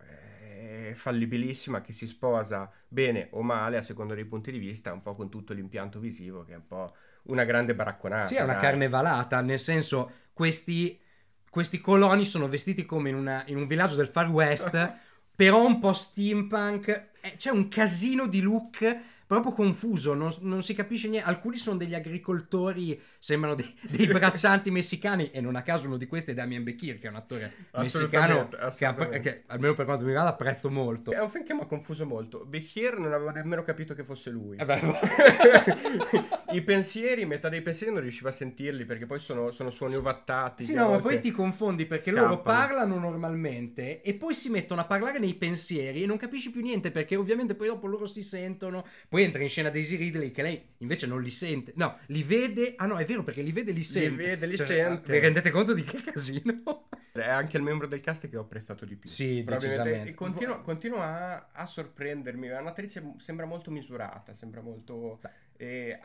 eh, 0.90 0.94
fallibilissima 0.94 1.80
che 1.80 1.92
si 1.92 2.06
sposa 2.06 2.70
bene 2.86 3.28
o 3.30 3.42
male 3.42 3.76
a 3.76 3.82
seconda 3.82 4.14
dei 4.14 4.24
punti 4.24 4.50
di 4.50 4.58
vista, 4.58 4.92
un 4.92 5.02
po' 5.02 5.14
con 5.14 5.30
tutto 5.30 5.52
l'impianto 5.52 5.98
visivo 5.98 6.44
che 6.44 6.52
è 6.52 6.56
un 6.56 6.66
po' 6.66 6.94
una 7.24 7.44
grande 7.44 7.74
baracconata. 7.74 8.26
Sì, 8.26 8.36
è 8.36 8.42
una 8.42 8.54
dai. 8.54 8.62
carne 8.62 8.88
valata, 8.88 9.40
nel 9.40 9.58
senso, 9.58 10.10
questi, 10.32 10.98
questi 11.50 11.80
coloni 11.80 12.24
sono 12.24 12.48
vestiti 12.48 12.84
come 12.86 13.10
in, 13.10 13.16
una- 13.16 13.42
in 13.46 13.56
un 13.56 13.66
villaggio 13.66 13.96
del 13.96 14.08
Far 14.08 14.30
West, 14.30 14.92
però 15.34 15.64
un 15.66 15.78
po' 15.80 15.92
steampunk. 15.92 17.08
Eh, 17.20 17.34
C'è 17.36 17.50
un 17.50 17.68
casino 17.68 18.26
di 18.26 18.40
look 18.40 18.98
proprio 19.30 19.52
confuso, 19.52 20.12
non, 20.12 20.34
non 20.40 20.60
si 20.60 20.74
capisce 20.74 21.08
niente. 21.08 21.28
Alcuni 21.28 21.56
sono 21.56 21.76
degli 21.76 21.94
agricoltori, 21.94 23.00
sembrano 23.20 23.54
dei, 23.54 23.72
dei 23.88 24.08
braccianti 24.08 24.72
messicani, 24.72 25.30
e 25.30 25.40
non 25.40 25.54
a 25.54 25.62
caso 25.62 25.86
uno 25.86 25.96
di 25.96 26.08
questi 26.08 26.32
è 26.32 26.34
Damien 26.34 26.64
Bekir, 26.64 26.98
che 26.98 27.06
è 27.06 27.10
un 27.10 27.14
attore 27.14 27.52
messicano 27.74 28.48
Assolutamente, 28.58 29.20
che, 29.20 29.20
che, 29.20 29.42
almeno 29.46 29.74
per 29.74 29.84
quanto 29.84 30.02
mi 30.02 30.08
riguarda 30.10 30.32
apprezzo 30.32 30.68
molto. 30.68 31.12
È 31.12 31.20
un 31.20 31.30
film 31.30 31.44
che 31.44 31.54
mi 31.54 31.60
ha 31.60 31.66
confuso 31.66 32.04
molto. 32.06 32.44
Bekir 32.44 32.98
non 32.98 33.12
avevo 33.12 33.30
nemmeno 33.30 33.62
capito 33.62 33.94
che 33.94 34.02
fosse 34.02 34.30
lui. 34.30 34.56
Eh 34.56 34.64
beh, 34.64 34.80
I 36.50 36.62
pensieri, 36.62 37.24
metà 37.24 37.48
dei 37.48 37.62
pensieri 37.62 37.92
non 37.92 38.02
riuscivo 38.02 38.30
a 38.30 38.32
sentirli 38.32 38.84
perché 38.84 39.06
poi 39.06 39.20
sono, 39.20 39.52
sono 39.52 39.70
suoni 39.70 39.94
ovattati. 39.94 40.64
Sì, 40.64 40.74
no, 40.74 40.90
ma 40.90 40.98
poi 40.98 41.20
ti 41.20 41.30
confondi 41.30 41.86
perché 41.86 42.10
scappano. 42.10 42.30
loro 42.30 42.42
parlano 42.42 42.98
normalmente 42.98 44.02
e 44.02 44.14
poi 44.14 44.34
si 44.34 44.50
mettono 44.50 44.80
a 44.80 44.86
parlare 44.86 45.20
nei 45.20 45.34
pensieri 45.34 46.02
e 46.02 46.06
non 46.06 46.16
capisci 46.16 46.50
più 46.50 46.62
niente 46.62 46.90
perché 46.90 47.14
ovviamente 47.14 47.54
poi 47.54 47.68
dopo 47.68 47.86
loro 47.86 48.06
si 48.06 48.24
sentono. 48.24 48.84
Poi 49.08 49.19
entra 49.22 49.42
in 49.42 49.48
scena 49.48 49.70
Daisy 49.70 49.96
Ridley 49.96 50.30
che 50.30 50.42
lei 50.42 50.62
invece 50.78 51.06
non 51.06 51.22
li 51.22 51.30
sente. 51.30 51.72
No, 51.76 51.98
li 52.06 52.22
vede. 52.22 52.74
Ah 52.76 52.86
no, 52.86 52.96
è 52.96 53.04
vero 53.04 53.22
perché 53.22 53.42
li 53.42 53.52
vede 53.52 53.70
e 53.70 53.74
li 53.74 53.82
sente. 53.82 54.22
vede, 54.22 54.46
li 54.46 54.56
Cioè, 54.56 54.66
sente. 54.66 55.12
Vi 55.12 55.18
rendete 55.18 55.50
conto 55.50 55.72
di 55.74 55.82
che 55.82 56.02
casino? 56.02 56.88
È 57.12 57.28
anche 57.28 57.56
il 57.56 57.62
membro 57.64 57.88
del 57.88 58.00
cast 58.00 58.28
che 58.28 58.36
ho 58.36 58.42
apprezzato 58.42 58.84
di 58.84 58.94
più. 58.96 59.10
Sì, 59.10 59.42
decisamente. 59.42 60.14
Continua, 60.14 60.60
continua 60.60 61.04
a, 61.04 61.48
a 61.52 61.66
sorprendermi. 61.66 62.46
È 62.46 62.58
un'attrice 62.58 63.14
sembra 63.18 63.46
molto 63.46 63.70
misurata, 63.72 64.32
sembra 64.32 64.60
molto 64.60 65.18
eh, 65.56 65.98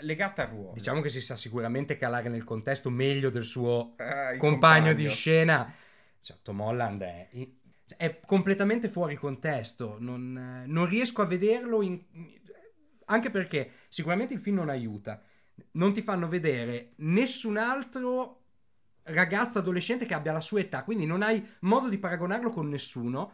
legata 0.00 0.42
al 0.42 0.48
ruolo. 0.48 0.72
Diciamo 0.74 1.00
che 1.00 1.08
si 1.08 1.20
sa 1.20 1.34
sicuramente 1.34 1.96
calare 1.96 2.28
nel 2.28 2.44
contesto 2.44 2.88
meglio 2.88 3.30
del 3.30 3.44
suo 3.44 3.94
Ah, 3.96 4.32
il 4.32 4.38
compagno, 4.38 4.92
di 4.92 5.04
compagno. 5.04 5.10
scena. 5.10 5.74
Cioè, 6.20 6.36
Tom 6.40 6.60
Holland 6.60 7.02
è, 7.02 7.28
è 7.96 8.20
completamente 8.24 8.88
fuori 8.88 9.16
contesto. 9.16 9.96
Non, 9.98 10.62
non 10.66 10.86
riesco 10.86 11.20
a 11.22 11.26
vederlo 11.26 11.82
in- 11.82 12.00
anche 13.06 13.30
perché 13.30 13.70
sicuramente 13.88 14.34
il 14.34 14.40
film 14.40 14.56
non 14.56 14.68
aiuta. 14.68 15.22
Non 15.72 15.92
ti 15.92 16.02
fanno 16.02 16.28
vedere 16.28 16.92
nessun 16.96 17.56
altro 17.56 18.40
ragazzo 19.04 19.58
adolescente 19.58 20.06
che 20.06 20.14
abbia 20.14 20.32
la 20.32 20.40
sua 20.40 20.60
età, 20.60 20.82
quindi 20.82 21.06
non 21.06 21.22
hai 21.22 21.46
modo 21.60 21.88
di 21.88 21.98
paragonarlo 21.98 22.50
con 22.50 22.68
nessuno. 22.68 23.32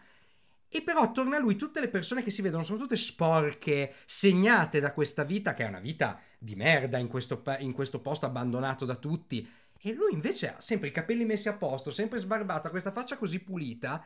E 0.69 0.83
però 0.83 1.01
attorno 1.01 1.35
a 1.35 1.41
lui 1.41 1.57
tutte 1.57 1.81
le 1.81 1.89
persone 1.89 2.23
che 2.23 2.31
si 2.31 2.43
vedono 2.43 2.63
sono 2.63 2.79
tutte 2.79 2.97
sporche, 2.97 3.93
segnate 4.07 4.79
da 4.79 4.93
questa 4.93 5.25
vita 5.25 5.53
che 5.53 5.65
è 5.65 5.69
una 5.69 5.81
vita 5.81 6.21
di 6.39 6.55
merda 6.55 6.97
in 6.99 7.09
questo, 7.09 7.43
in 7.59 7.73
questo 7.73 8.01
posto 8.01 8.27
abbandonato 8.27 8.85
da 8.85 8.95
tutti. 8.95 9.49
E 9.83 9.93
lui 9.93 10.13
invece 10.13 10.55
ha 10.55 10.61
sempre 10.61 10.89
i 10.89 10.93
capelli 10.93 11.25
messi 11.25 11.49
a 11.49 11.55
posto, 11.55 11.91
sempre 11.91 12.19
sbarbato, 12.19 12.69
ha 12.69 12.71
questa 12.71 12.93
faccia 12.93 13.17
così 13.17 13.41
pulita, 13.41 14.05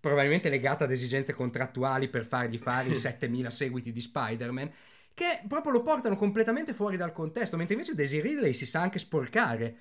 probabilmente 0.00 0.48
legata 0.48 0.84
ad 0.84 0.90
esigenze 0.92 1.32
contrattuali 1.34 2.08
per 2.08 2.24
fargli 2.26 2.58
fare 2.58 2.88
i 2.90 2.94
7000 2.96 3.50
seguiti 3.50 3.92
di 3.92 4.00
Spider-Man, 4.00 4.70
che 5.14 5.42
proprio 5.46 5.72
lo 5.72 5.82
portano 5.82 6.16
completamente 6.16 6.72
fuori 6.74 6.96
dal 6.96 7.12
contesto, 7.12 7.56
mentre 7.56 7.74
invece 7.74 7.94
Daisy 7.94 8.20
Ridley 8.20 8.54
si 8.54 8.66
sa 8.66 8.80
anche 8.80 8.98
sporcare. 8.98 9.76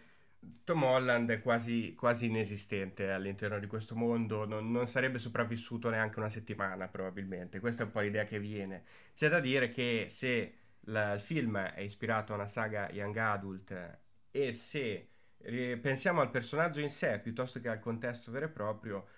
Tom 0.63 0.83
Holland 0.83 1.29
è 1.31 1.41
quasi, 1.41 1.93
quasi 1.95 2.25
inesistente 2.27 3.09
all'interno 3.11 3.59
di 3.59 3.67
questo 3.67 3.95
mondo, 3.95 4.45
non, 4.45 4.71
non 4.71 4.87
sarebbe 4.87 5.19
sopravvissuto 5.19 5.89
neanche 5.89 6.19
una 6.19 6.29
settimana 6.29 6.87
probabilmente, 6.87 7.59
questa 7.59 7.83
è 7.83 7.85
un 7.85 7.91
po' 7.91 7.99
l'idea 8.01 8.23
che 8.25 8.39
viene. 8.39 8.83
C'è 9.15 9.27
da 9.29 9.39
dire 9.39 9.69
che 9.69 10.05
se 10.07 10.53
la- 10.81 11.13
il 11.13 11.19
film 11.21 11.57
è 11.57 11.81
ispirato 11.81 12.31
a 12.31 12.35
una 12.35 12.47
saga 12.47 12.89
young 12.91 13.15
adult 13.17 13.99
e 14.31 14.51
se 14.53 15.07
eh, 15.41 15.77
pensiamo 15.81 16.21
al 16.21 16.29
personaggio 16.31 16.79
in 16.79 16.89
sé 16.89 17.19
piuttosto 17.19 17.59
che 17.59 17.69
al 17.69 17.79
contesto 17.79 18.31
vero 18.31 18.45
e 18.45 18.49
proprio, 18.49 19.07
eh, 19.07 19.09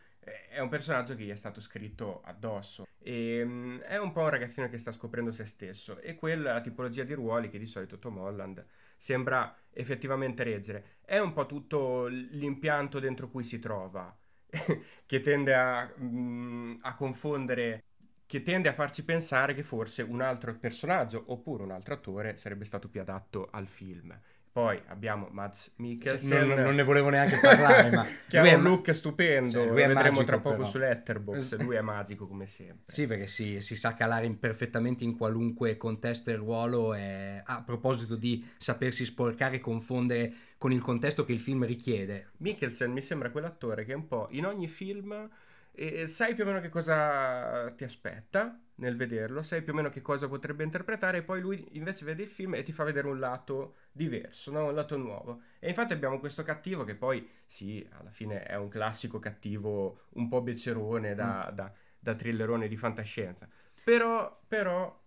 è 0.49 0.59
un 0.59 0.69
personaggio 0.69 1.15
che 1.15 1.23
gli 1.23 1.29
è 1.31 1.35
stato 1.35 1.61
scritto 1.61 2.21
addosso 2.23 2.85
e 2.99 3.43
mm, 3.43 3.79
è 3.79 3.97
un 3.97 4.11
po' 4.11 4.21
un 4.21 4.29
ragazzino 4.29 4.69
che 4.69 4.77
sta 4.77 4.91
scoprendo 4.91 5.31
se 5.31 5.45
stesso 5.45 5.99
e 5.99 6.15
quella 6.15 6.51
è 6.51 6.53
la 6.53 6.61
tipologia 6.61 7.03
di 7.03 7.13
ruoli 7.13 7.49
che 7.49 7.57
di 7.59 7.65
solito 7.65 7.97
Tom 7.99 8.17
Holland 8.17 8.63
sembra 8.97 9.55
effettivamente 9.71 10.43
reggere. 10.43 10.99
È 11.03 11.17
un 11.17 11.33
po' 11.33 11.45
tutto 11.47 12.05
l'impianto 12.07 12.99
dentro 12.99 13.29
cui 13.29 13.43
si 13.43 13.57
trova, 13.59 14.15
che 15.05 15.21
tende 15.21 15.55
a, 15.55 15.91
mm, 15.99 16.77
a 16.81 16.95
confondere, 16.95 17.83
che 18.25 18.41
tende 18.43 18.69
a 18.69 18.73
farci 18.73 19.03
pensare 19.03 19.53
che 19.53 19.63
forse 19.63 20.03
un 20.03 20.21
altro 20.21 20.55
personaggio 20.57 21.23
oppure 21.27 21.63
un 21.63 21.71
altro 21.71 21.93
attore 21.95 22.37
sarebbe 22.37 22.65
stato 22.65 22.89
più 22.89 23.01
adatto 23.01 23.47
al 23.51 23.67
film. 23.67 24.17
Poi 24.53 24.81
abbiamo 24.87 25.29
Mads 25.31 25.71
Mikkelsen, 25.77 26.45
Non, 26.49 26.59
non 26.59 26.75
ne 26.75 26.83
volevo 26.83 27.07
neanche 27.07 27.39
parlare, 27.39 27.89
ma 27.89 28.05
che 28.27 28.37
ha 28.37 28.41
lui 28.41 28.49
è 28.49 28.55
un 28.55 28.61
ma- 28.61 28.69
look 28.69 28.93
stupendo, 28.93 29.49
Sì, 29.49 29.55
lo 29.55 29.71
lui 29.71 29.81
è 29.81 29.87
vedremo 29.87 30.23
tra 30.25 30.39
poco 30.39 30.57
però. 30.57 30.67
su 30.67 30.77
Letterboxd, 30.77 31.61
lui 31.61 31.75
è 31.77 31.81
magico 31.81 32.27
come 32.27 32.47
sempre. 32.47 32.83
Sì, 32.87 33.07
perché 33.07 33.27
si, 33.27 33.61
si 33.61 33.77
sa 33.77 33.93
calare 33.93 34.29
perfettamente 34.31 35.05
in 35.05 35.15
qualunque 35.15 35.77
contesto 35.77 36.31
e 36.31 36.35
ruolo. 36.35 36.93
E, 36.93 37.41
a 37.45 37.63
proposito 37.63 38.17
di 38.17 38.45
sapersi 38.57 39.05
sporcare 39.05 39.55
e 39.55 39.59
confondere 39.61 40.33
con 40.57 40.73
il 40.73 40.81
contesto 40.81 41.23
che 41.23 41.31
il 41.31 41.39
film 41.39 41.65
richiede. 41.65 42.31
Mikkelsen 42.37 42.91
mi 42.91 43.01
sembra 43.01 43.29
quell'attore 43.31 43.85
che 43.85 43.93
un 43.93 44.07
po' 44.07 44.27
in 44.31 44.45
ogni 44.45 44.67
film 44.67 45.29
eh, 45.73 46.07
sai 46.07 46.33
più 46.35 46.43
o 46.43 46.47
meno 46.47 46.59
che 46.59 46.69
cosa 46.69 47.71
ti 47.71 47.83
aspetta 47.83 48.59
nel 48.75 48.95
vederlo, 48.95 49.43
sai 49.43 49.61
più 49.61 49.73
o 49.73 49.75
meno 49.75 49.89
che 49.89 50.01
cosa 50.01 50.27
potrebbe 50.27 50.63
interpretare 50.63 51.19
e 51.19 51.23
poi 51.23 51.39
lui 51.39 51.65
invece 51.77 52.03
vede 52.05 52.23
il 52.23 52.29
film 52.29 52.55
e 52.55 52.63
ti 52.63 52.71
fa 52.71 52.83
vedere 52.83 53.07
un 53.07 53.19
lato 53.19 53.75
diverso, 53.91 54.51
no? 54.51 54.65
un 54.67 54.73
lato 54.75 54.97
nuovo. 54.97 55.43
E 55.59 55.69
infatti 55.69 55.93
abbiamo 55.93 56.19
questo 56.19 56.43
cattivo 56.43 56.83
che 56.83 56.95
poi 56.95 57.27
sì, 57.45 57.87
alla 57.91 58.11
fine 58.11 58.43
è 58.43 58.55
un 58.55 58.69
classico 58.69 59.19
cattivo 59.19 60.07
un 60.11 60.27
po' 60.27 60.41
becerone 60.41 61.13
da, 61.15 61.51
da, 61.53 61.71
da 61.99 62.15
thrillerone 62.15 62.67
di 62.67 62.77
fantascienza, 62.77 63.47
però, 63.83 64.41
però 64.47 64.99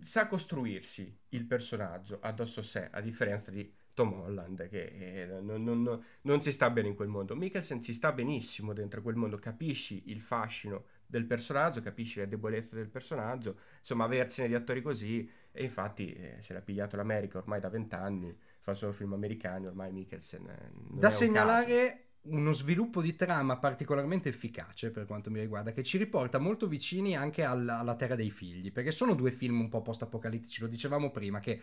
sa 0.00 0.26
costruirsi 0.26 1.18
il 1.30 1.44
personaggio 1.44 2.18
addosso 2.20 2.60
a 2.60 2.62
sé, 2.62 2.88
a 2.90 3.00
differenza 3.00 3.50
di 3.50 3.74
Tom 3.98 4.12
Holland 4.12 4.68
che 4.68 5.22
eh, 5.22 5.26
non, 5.40 5.62
non- 5.64 6.04
non- 6.22 6.40
si 6.42 6.52
sta 6.52 6.70
bene 6.70 6.88
in 6.88 6.94
quel 6.94 7.08
mondo. 7.08 7.34
Mikkelsen 7.36 7.82
ci 7.82 7.92
sta 7.92 8.12
benissimo 8.12 8.72
dentro 8.72 9.02
quel 9.02 9.16
mondo, 9.16 9.38
capisci 9.38 10.04
il 10.06 10.20
fascino 10.20 10.84
del 11.06 11.24
personaggio, 11.24 11.80
capisci 11.80 12.18
le 12.18 12.28
debolezze 12.28 12.76
del 12.76 12.88
personaggio, 12.88 13.58
insomma 13.80 14.04
aversene 14.04 14.48
di 14.48 14.54
attori 14.54 14.82
così 14.82 15.28
e 15.52 15.64
infatti 15.64 16.12
eh, 16.12 16.36
se 16.40 16.52
l'ha 16.52 16.60
pigliato 16.60 16.96
l'America 16.96 17.38
ormai 17.38 17.60
da 17.60 17.68
vent'anni, 17.70 18.36
fa 18.60 18.74
solo 18.74 18.92
film 18.92 19.12
americani, 19.14 19.66
ormai 19.66 19.90
Mikkelsen. 19.92 20.46
eh, 20.48 20.70
Da 20.90 21.10
segnalare 21.10 22.04
uno 22.22 22.52
sviluppo 22.52 23.00
di 23.00 23.14
trama 23.14 23.58
particolarmente 23.58 24.28
efficace 24.28 24.90
per 24.90 25.06
quanto 25.06 25.30
mi 25.30 25.40
riguarda, 25.40 25.72
che 25.72 25.82
ci 25.82 25.96
riporta 25.96 26.38
molto 26.38 26.66
vicini 26.66 27.16
anche 27.16 27.44
al- 27.44 27.68
alla 27.68 27.94
Terra 27.96 28.16
dei 28.16 28.30
Figli, 28.30 28.72
perché 28.72 28.90
sono 28.90 29.14
due 29.14 29.30
film 29.30 29.60
un 29.60 29.68
po' 29.68 29.80
post-apocalittici, 29.82 30.60
lo 30.60 30.66
dicevamo 30.66 31.10
prima, 31.10 31.40
che 31.40 31.60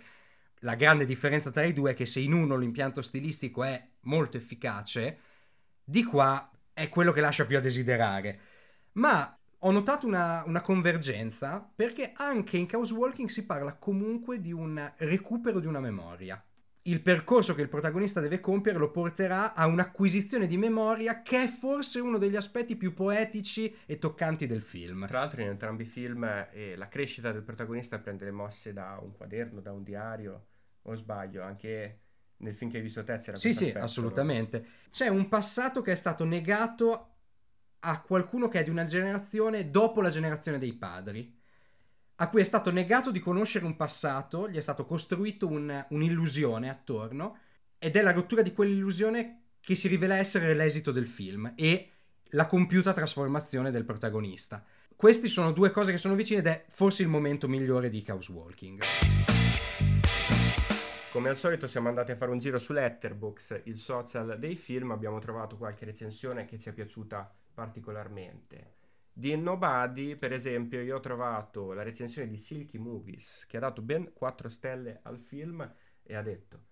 la 0.66 0.76
grande 0.76 1.06
differenza 1.06 1.52
tra 1.52 1.64
i 1.64 1.74
due 1.74 1.92
è 1.92 1.94
che 1.94 2.08
se 2.08 2.20
in 2.20 2.34
uno 2.34 2.58
l'impianto 2.58 3.04
stilistico 3.04 3.64
è 3.64 3.88
molto 4.02 4.38
efficace, 4.38 5.20
di 5.84 6.04
qua 6.04 6.52
è 6.74 6.90
quello 6.90 7.12
che 7.12 7.22
lascia 7.22 7.46
più 7.46 7.56
a 7.56 7.62
desiderare. 7.62 8.40
Ma 8.94 9.38
ho 9.60 9.72
notato 9.72 10.08
una, 10.08 10.44
una 10.46 10.62
convergenza 10.62 11.72
perché 11.76 12.14
anche 12.16 12.58
in 12.58 12.66
Chaos 12.66 12.92
Walking 12.92 13.30
si 13.30 13.46
parla 13.46 13.76
comunque 13.76 14.42
di 14.42 14.52
un 14.52 14.92
recupero 14.98 15.60
di 15.60 15.68
una 15.68 15.80
memoria. 15.80 16.44
Il 16.88 17.02
percorso 17.02 17.54
che 17.54 17.62
il 17.62 17.70
protagonista 17.70 18.20
deve 18.20 18.40
compiere 18.40 18.80
lo 18.80 18.92
porterà 18.92 19.54
a 19.54 19.68
un'acquisizione 19.68 20.48
di 20.48 20.58
memoria 20.58 21.22
che 21.22 21.44
è 21.44 21.48
forse 21.48 22.00
uno 22.00 22.18
degli 22.18 22.36
aspetti 22.36 22.76
più 22.76 22.94
poetici 22.94 23.76
e 23.86 24.00
toccanti 24.00 24.48
del 24.48 24.62
film. 24.62 25.06
Tra 25.08 25.20
l'altro 25.20 25.42
in 25.42 25.48
entrambi 25.48 25.84
i 25.84 25.88
film 25.88 26.24
eh, 26.24 26.76
la 26.76 26.88
crescita 26.88 27.32
del 27.32 27.44
protagonista 27.44 28.00
prende 28.00 28.26
le 28.26 28.32
mosse 28.32 28.74
da 28.74 29.00
un 29.02 29.14
quaderno, 29.14 29.62
da 29.62 29.72
un 29.72 29.84
diario, 29.84 30.46
o 30.86 30.96
sbaglio, 30.96 31.44
anche 31.44 32.00
nel 32.38 32.54
film 32.56 32.70
che 32.72 32.78
hai 32.78 32.84
visto 32.84 33.04
te 33.04 33.18
c'era 33.18 33.38
Sì, 33.38 33.54
sì, 33.54 33.66
aspetto. 33.66 33.86
assolutamente. 33.86 34.66
C'è 34.92 35.08
un 35.08 35.28
passato 35.30 35.82
che 35.82 35.92
è 35.92 35.96
stato 35.96 36.26
negato 36.26 37.10
a 37.80 38.02
qualcuno 38.02 38.48
che 38.48 38.60
è 38.60 38.64
di 38.64 38.70
una 38.70 38.86
generazione 38.86 39.70
dopo 39.70 40.02
la 40.02 40.10
generazione 40.10 40.58
dei 40.58 40.74
padri, 40.74 41.34
a 42.16 42.30
cui 42.30 42.42
è 42.42 42.46
stato 42.46 42.72
negato 42.72 43.12
di 43.12 43.20
conoscere 43.20 43.66
un 43.66 43.76
passato, 43.76 44.50
gli 44.50 44.58
è 44.58 44.62
stato 44.62 44.86
costruito 44.86 45.48
un- 45.48 45.86
un'illusione 45.90 46.70
attorno, 46.70 47.38
ed 47.78 47.96
è 47.96 48.02
la 48.02 48.12
rottura 48.14 48.42
di 48.42 48.54
quell'illusione 48.54 49.42
che 49.60 49.76
si 49.76 49.88
rivela 49.88 50.16
essere 50.18 50.54
l'esito 50.54 50.92
del 50.92 51.08
film 51.08 51.52
e 51.56 51.90
la 52.30 52.46
compiuta 52.48 52.94
trasformazione 52.94 53.70
del 53.72 53.86
protagonista. 53.86 54.64
Queste 54.96 55.28
sono 55.28 55.52
due 55.52 55.72
cose 55.72 55.92
che 55.92 55.98
sono 55.98 56.16
vicine 56.16 56.40
ed 56.40 56.48
è 56.48 56.66
forse 56.70 57.02
il 57.04 57.10
momento 57.10 57.48
migliore 57.48 57.90
di 57.90 58.02
Chaos 58.02 58.30
Walking. 58.30 58.82
Come 61.16 61.30
al 61.30 61.38
solito 61.38 61.66
siamo 61.66 61.88
andati 61.88 62.12
a 62.12 62.18
fare 62.18 62.32
un 62.32 62.40
giro 62.40 62.60
su 62.60 62.74
Letterboxd, 62.74 63.62
il 63.68 63.80
social 63.80 64.38
dei 64.38 64.58
film, 64.58 64.92
abbiamo 64.92 65.20
trovato 65.20 65.56
qualche 65.56 65.86
recensione 65.86 66.44
che 66.44 66.60
ci 66.60 66.68
è 66.68 66.74
piaciuta 66.74 67.34
particolarmente. 67.54 68.74
Di 69.14 69.34
Nobody, 69.38 70.18
per 70.18 70.34
esempio, 70.34 70.82
io 70.82 70.98
ho 70.98 71.00
trovato 71.00 71.72
la 71.72 71.84
recensione 71.84 72.28
di 72.28 72.36
Silky 72.36 72.78
Movies, 72.78 73.46
che 73.48 73.56
ha 73.56 73.62
dato 73.62 73.82
ben 73.82 74.12
4 74.12 74.50
stelle 74.50 75.00
al 75.04 75.18
film 75.18 75.74
e 76.04 76.16
ha 76.18 76.22
detto 76.22 76.66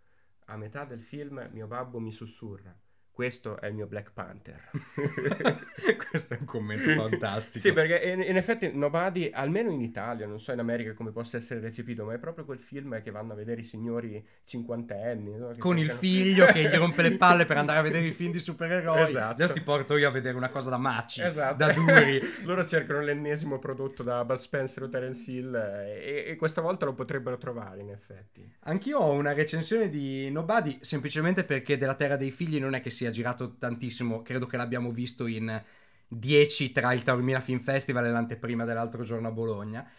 a 0.48 0.58
metà 0.58 0.84
del 0.84 1.02
film 1.02 1.48
mio 1.54 1.68
babbo 1.68 2.02
mi 2.02 2.12
sussurra, 2.12 2.78
questo 3.14 3.60
è 3.62 3.68
il 3.68 3.76
mio 3.76 3.86
Black 3.86 4.12
Panther. 4.12 4.72
Questo 6.10 6.34
è 6.34 6.38
un 6.40 6.46
commento 6.46 6.90
fantastico. 6.90 7.60
Sì, 7.60 7.72
perché 7.72 8.10
in, 8.10 8.22
in 8.22 8.38
effetti 8.38 8.72
Nobody, 8.74 9.30
almeno 9.32 9.70
in 9.70 9.82
Italia, 9.82 10.26
non 10.26 10.40
so 10.40 10.52
in 10.52 10.58
America 10.60 10.94
come 10.94 11.12
possa 11.12 11.38
essere 11.38 11.60
recepito, 11.60 12.06
ma 12.06 12.14
è 12.14 12.18
proprio 12.18 12.44
quel 12.44 12.60
film 12.60 13.02
che 13.04 13.12
vanno 13.12 13.34
a 13.34 13.36
vedere 13.36 13.62
i 13.62 13.64
signori 13.64 14.24
cinquantenni. 14.46 15.38
no? 15.38 15.52
Con 15.60 15.78
il 15.78 15.92
figlio 16.00 16.48
che 16.48 16.64
gli 16.64 16.76
rompe 16.76 17.04
le 17.04 17.16
palle 17.16 17.46
per 17.46 17.58
andare 17.58 17.80
a 17.80 17.82
vedere 17.84 18.06
i 18.08 18.14
film 18.14 18.32
di 18.32 18.40
supereroi. 18.40 19.10
Esatto. 19.10 19.34
Adesso 19.34 19.54
ti 19.54 19.62
porto 19.62 19.96
io 19.96 20.08
a 20.08 20.12
vedere 20.12 20.36
una 20.36 20.50
cosa 20.50 20.72
da 20.72 20.78
maci, 20.78 21.22
Esatto. 21.22 21.56
da 21.56 21.72
duri. 21.72 22.20
Loro 22.44 22.66
cercano 22.66 23.02
l'ennesimo 23.02 23.60
prodotto 23.60 24.02
da 24.02 24.26
Bud 24.26 24.38
Spencer 24.40 24.84
o 24.84 24.90
Terence 24.90 25.30
Hill 25.30 25.54
eh, 25.54 26.24
e, 26.26 26.32
e 26.32 26.36
questa 26.36 26.62
volta 26.62 26.86
lo 26.86 26.94
potrebbero 26.94 27.38
trovare, 27.38 27.82
in 27.82 27.92
effetti. 27.92 28.52
Anch'io 28.62 28.98
ho 28.98 29.12
una 29.12 29.34
recensione 29.34 29.90
di 29.90 30.32
Nobody 30.32 30.80
semplicemente 30.82 31.44
perché 31.44 31.78
della 31.78 31.96
Terra 31.96 32.16
dei 32.18 32.32
Figli 32.32 32.60
non 32.60 32.74
è 32.74 32.82
che 32.82 32.90
sia 32.90 33.03
girato 33.12 33.56
tantissimo, 33.58 34.22
credo 34.22 34.46
che 34.46 34.58
l'abbiamo 34.58 34.92
visto 34.92 35.28
in 35.28 35.62
10 36.08 36.72
tra 36.72 36.94
il 36.94 37.04
Taormina 37.04 37.40
Film 37.40 37.60
Festival 37.60 38.06
e 38.06 38.12
l'anteprima 38.12 38.66
dell'altro 38.66 39.04
giorno 39.04 39.28
a 39.28 39.32
Bologna. 39.32 39.90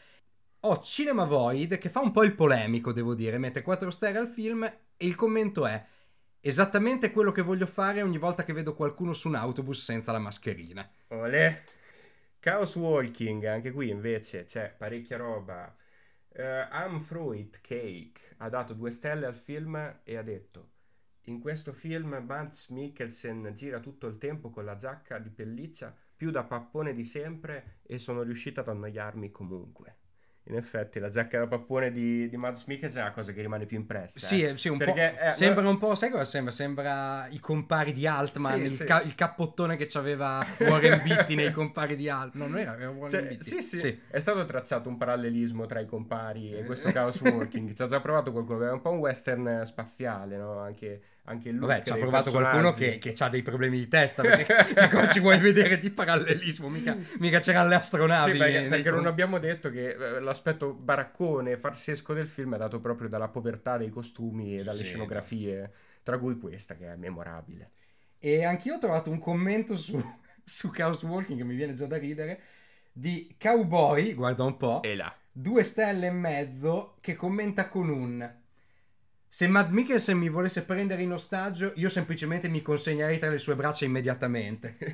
Ho 0.61 0.81
Cinema 0.83 1.25
Void 1.25 1.79
che 1.79 1.91
fa 1.91 2.01
un 2.01 2.11
po' 2.11 2.23
il 2.23 2.35
polemico, 2.35 2.93
devo 2.93 3.15
dire, 3.15 3.39
mette 3.39 3.63
4 3.63 3.91
stelle 3.91 4.19
al 4.19 4.29
film 4.29 4.65
e 4.65 5.07
il 5.07 5.15
commento 5.15 5.67
è 5.67 5.85
esattamente 6.41 7.11
quello 7.11 7.33
che 7.33 7.43
voglio 7.43 7.67
fare 7.67 8.03
ogni 8.03 8.19
volta 8.19 8.45
che 8.45 8.53
vedo 8.53 8.75
qualcuno 8.75 9.13
su 9.13 9.29
un 9.29 9.35
autobus 9.35 9.83
senza 9.83 10.13
la 10.13 10.19
mascherina. 10.19 10.89
Olè. 11.09 11.63
Chaos 12.41 12.75
Walking, 12.75 13.45
anche 13.45 13.71
qui 13.73 13.89
invece 13.89 14.45
c'è 14.45 14.75
parecchia 14.77 15.17
roba. 15.17 15.75
Eh, 16.29 16.67
Am 16.71 17.01
Fruit 17.01 17.59
Cake 17.63 18.21
ha 18.39 18.49
dato 18.51 18.75
due 18.75 18.91
stelle 18.91 19.25
al 19.25 19.35
film 19.35 20.01
e 20.03 20.17
ha 20.17 20.23
detto 20.23 20.73
in 21.25 21.41
questo 21.41 21.73
film 21.73 22.23
Mads 22.27 22.69
Mikkelsen 22.69 23.53
gira 23.55 23.81
tutto 23.81 24.07
il 24.07 24.19
tempo 24.19 24.51
con 24.51 24.65
la 24.65 24.77
giacca 24.77 25.19
di 25.19 25.31
pelliccia 25.31 25.95
più 26.17 26.31
da 26.31 26.45
pappone 26.45 26.95
di 26.95 27.05
sempre 27.05 27.79
e 27.87 27.99
sono 27.99 28.23
riuscita 28.23 28.61
ad 28.61 28.69
annoiarmi 28.69 29.31
comunque. 29.31 29.97
In 30.47 30.57
effetti 30.57 30.99
la 30.99 31.09
giacca 31.09 31.39
da 31.39 31.47
pappone 31.47 31.91
di, 31.91 32.29
di 32.29 32.37
Mads 32.37 32.67
Mikkelsen 32.67 33.01
è 33.01 33.05
la 33.05 33.11
cosa 33.13 33.33
che 33.33 33.41
rimane 33.41 33.65
più 33.65 33.79
impressa. 33.79 34.19
Sì, 34.19 34.43
eh. 34.43 34.51
eh, 34.51 34.57
sì, 34.59 34.69
un 34.69 34.77
Perché, 34.77 35.15
po'. 35.19 35.25
eh, 35.31 35.33
sembra 35.33 35.63
no- 35.63 35.71
un 35.71 35.79
po'. 35.79 35.95
Sai 35.95 36.11
cosa 36.11 36.27
sembra? 36.27 36.53
Sembra 36.53 37.27
i 37.31 37.39
compari 37.39 37.95
di 37.95 38.07
Altman, 38.07 38.59
Sì, 38.61 38.67
il, 38.67 38.75
sì. 38.75 38.85
ca- 38.85 39.01
il 39.01 39.15
cappottone 39.15 39.77
che 39.77 39.87
c'aveva 39.87 40.45
Warren 40.59 41.03
Beatty 41.03 41.35
nei 41.35 41.51
compari 41.51 41.97
di 41.97 42.11
Altman. 42.11 42.47
No, 42.49 42.53
non 42.57 42.61
era, 42.63 42.77
era 42.77 42.91
Warren 42.91 43.09
Cioè, 43.11 43.23
Beatty. 43.27 43.63
sì, 43.63 43.63
sì, 43.79 44.01
è 44.09 44.19
stato 44.19 44.45
tracciato 44.45 44.91
un 44.91 44.99
parallelismo 44.99 45.65
tra 45.65 45.81
i 45.81 45.87
compari 45.87 46.53
e 46.53 46.65
questo 46.65 46.93
Chaos 46.93 47.19
Walking. 47.23 47.73
Ci 47.73 47.81
ha 47.81 47.87
già 47.87 48.01
provato 48.01 48.31
qualcuno, 48.31 48.67
è 48.69 48.71
un 48.71 48.83
po' 48.83 48.91
un 48.91 48.99
western 48.99 49.63
spaziale, 49.65 50.37
no? 50.37 50.59
Anche, 50.59 51.03
anche 51.25 51.51
look 51.53 51.69
Vabbè, 51.69 51.83
ci 51.83 51.93
ha 51.93 51.97
provato 51.97 52.31
qualcuno 52.31 52.73
che, 52.73 52.99
che 52.99 53.15
ha 53.19 53.29
dei 53.29 53.43
problemi 53.43 53.79
di 53.79 53.89
testa. 53.89 54.25
Perché 54.25 54.45
che 54.77 54.89
cosa 54.89 55.09
ci 55.09 55.21
vuoi 55.21 55.39
vedere 55.39 55.79
di 55.79 55.91
parallelismo? 55.91 56.69
Mica, 56.69 56.97
mica 57.19 57.41
c'erano 57.41 57.69
le 57.69 57.77
astronavi. 57.77 58.33
Sì, 58.33 58.37
perché, 58.37 58.67
perché 58.69 58.91
non 58.91 59.07
abbiamo 59.07 59.39
detto 59.39 59.71
che 59.71 59.91
eh, 59.91 60.21
l'aspetto 60.21 60.73
baraccone, 60.75 61.57
farsesco 61.57 62.13
del 62.13 62.29
film 62.29 62.55
è 62.55 62.59
dato 62.59 62.81
proprio 62.81 63.09
dalla 63.09 63.29
povertà 63.29 63.77
dei 63.79 63.91
costumi 63.91 64.59
e 64.59 64.63
dalle 64.63 64.83
Sì. 64.83 64.85
scenografie, 64.85 65.73
tra 66.03 66.19
cui 66.19 66.39
questa 66.39 66.77
che 66.77 66.93
è 66.93 66.97
memorabile. 66.97 67.71
E 68.19 68.45
anch'io 68.45 68.75
ho 68.77 68.79
trovato 68.79 69.11
un 69.11 69.19
commento 69.19 69.77
su, 69.77 70.01
su 70.45 70.71
Chaos 70.71 71.03
Walking 71.03 71.39
che 71.39 71.45
mi 71.45 71.55
viene 71.55 71.75
già 71.75 71.87
da 71.87 71.97
ridere. 71.99 72.41
Di 72.93 73.37
Cowboy, 73.39 74.15
guarda 74.15 74.45
un 74.45 74.57
po'. 74.57 74.83
E 74.83 74.95
là. 74.95 75.13
due 75.31 75.65
stelle 75.65 76.07
e 76.09 76.11
mezzo 76.11 76.97
che 77.01 77.15
commenta 77.17 77.69
con 77.69 77.89
un 77.89 78.43
se 79.35 79.49
Mad 79.49 79.73
Mikkelsen 79.73 80.17
mi 80.17 80.29
volesse 80.29 80.63
prendere 80.63 81.03
in 81.03 81.11
ostaggio 81.11 81.73
io 81.75 81.89
semplicemente 81.89 82.47
mi 82.47 82.63
consegnerei 82.63 83.19
tra 83.19 83.31
le 83.31 83.39
sue 83.39 83.57
braccia 83.57 83.85
immediatamente 83.85 84.77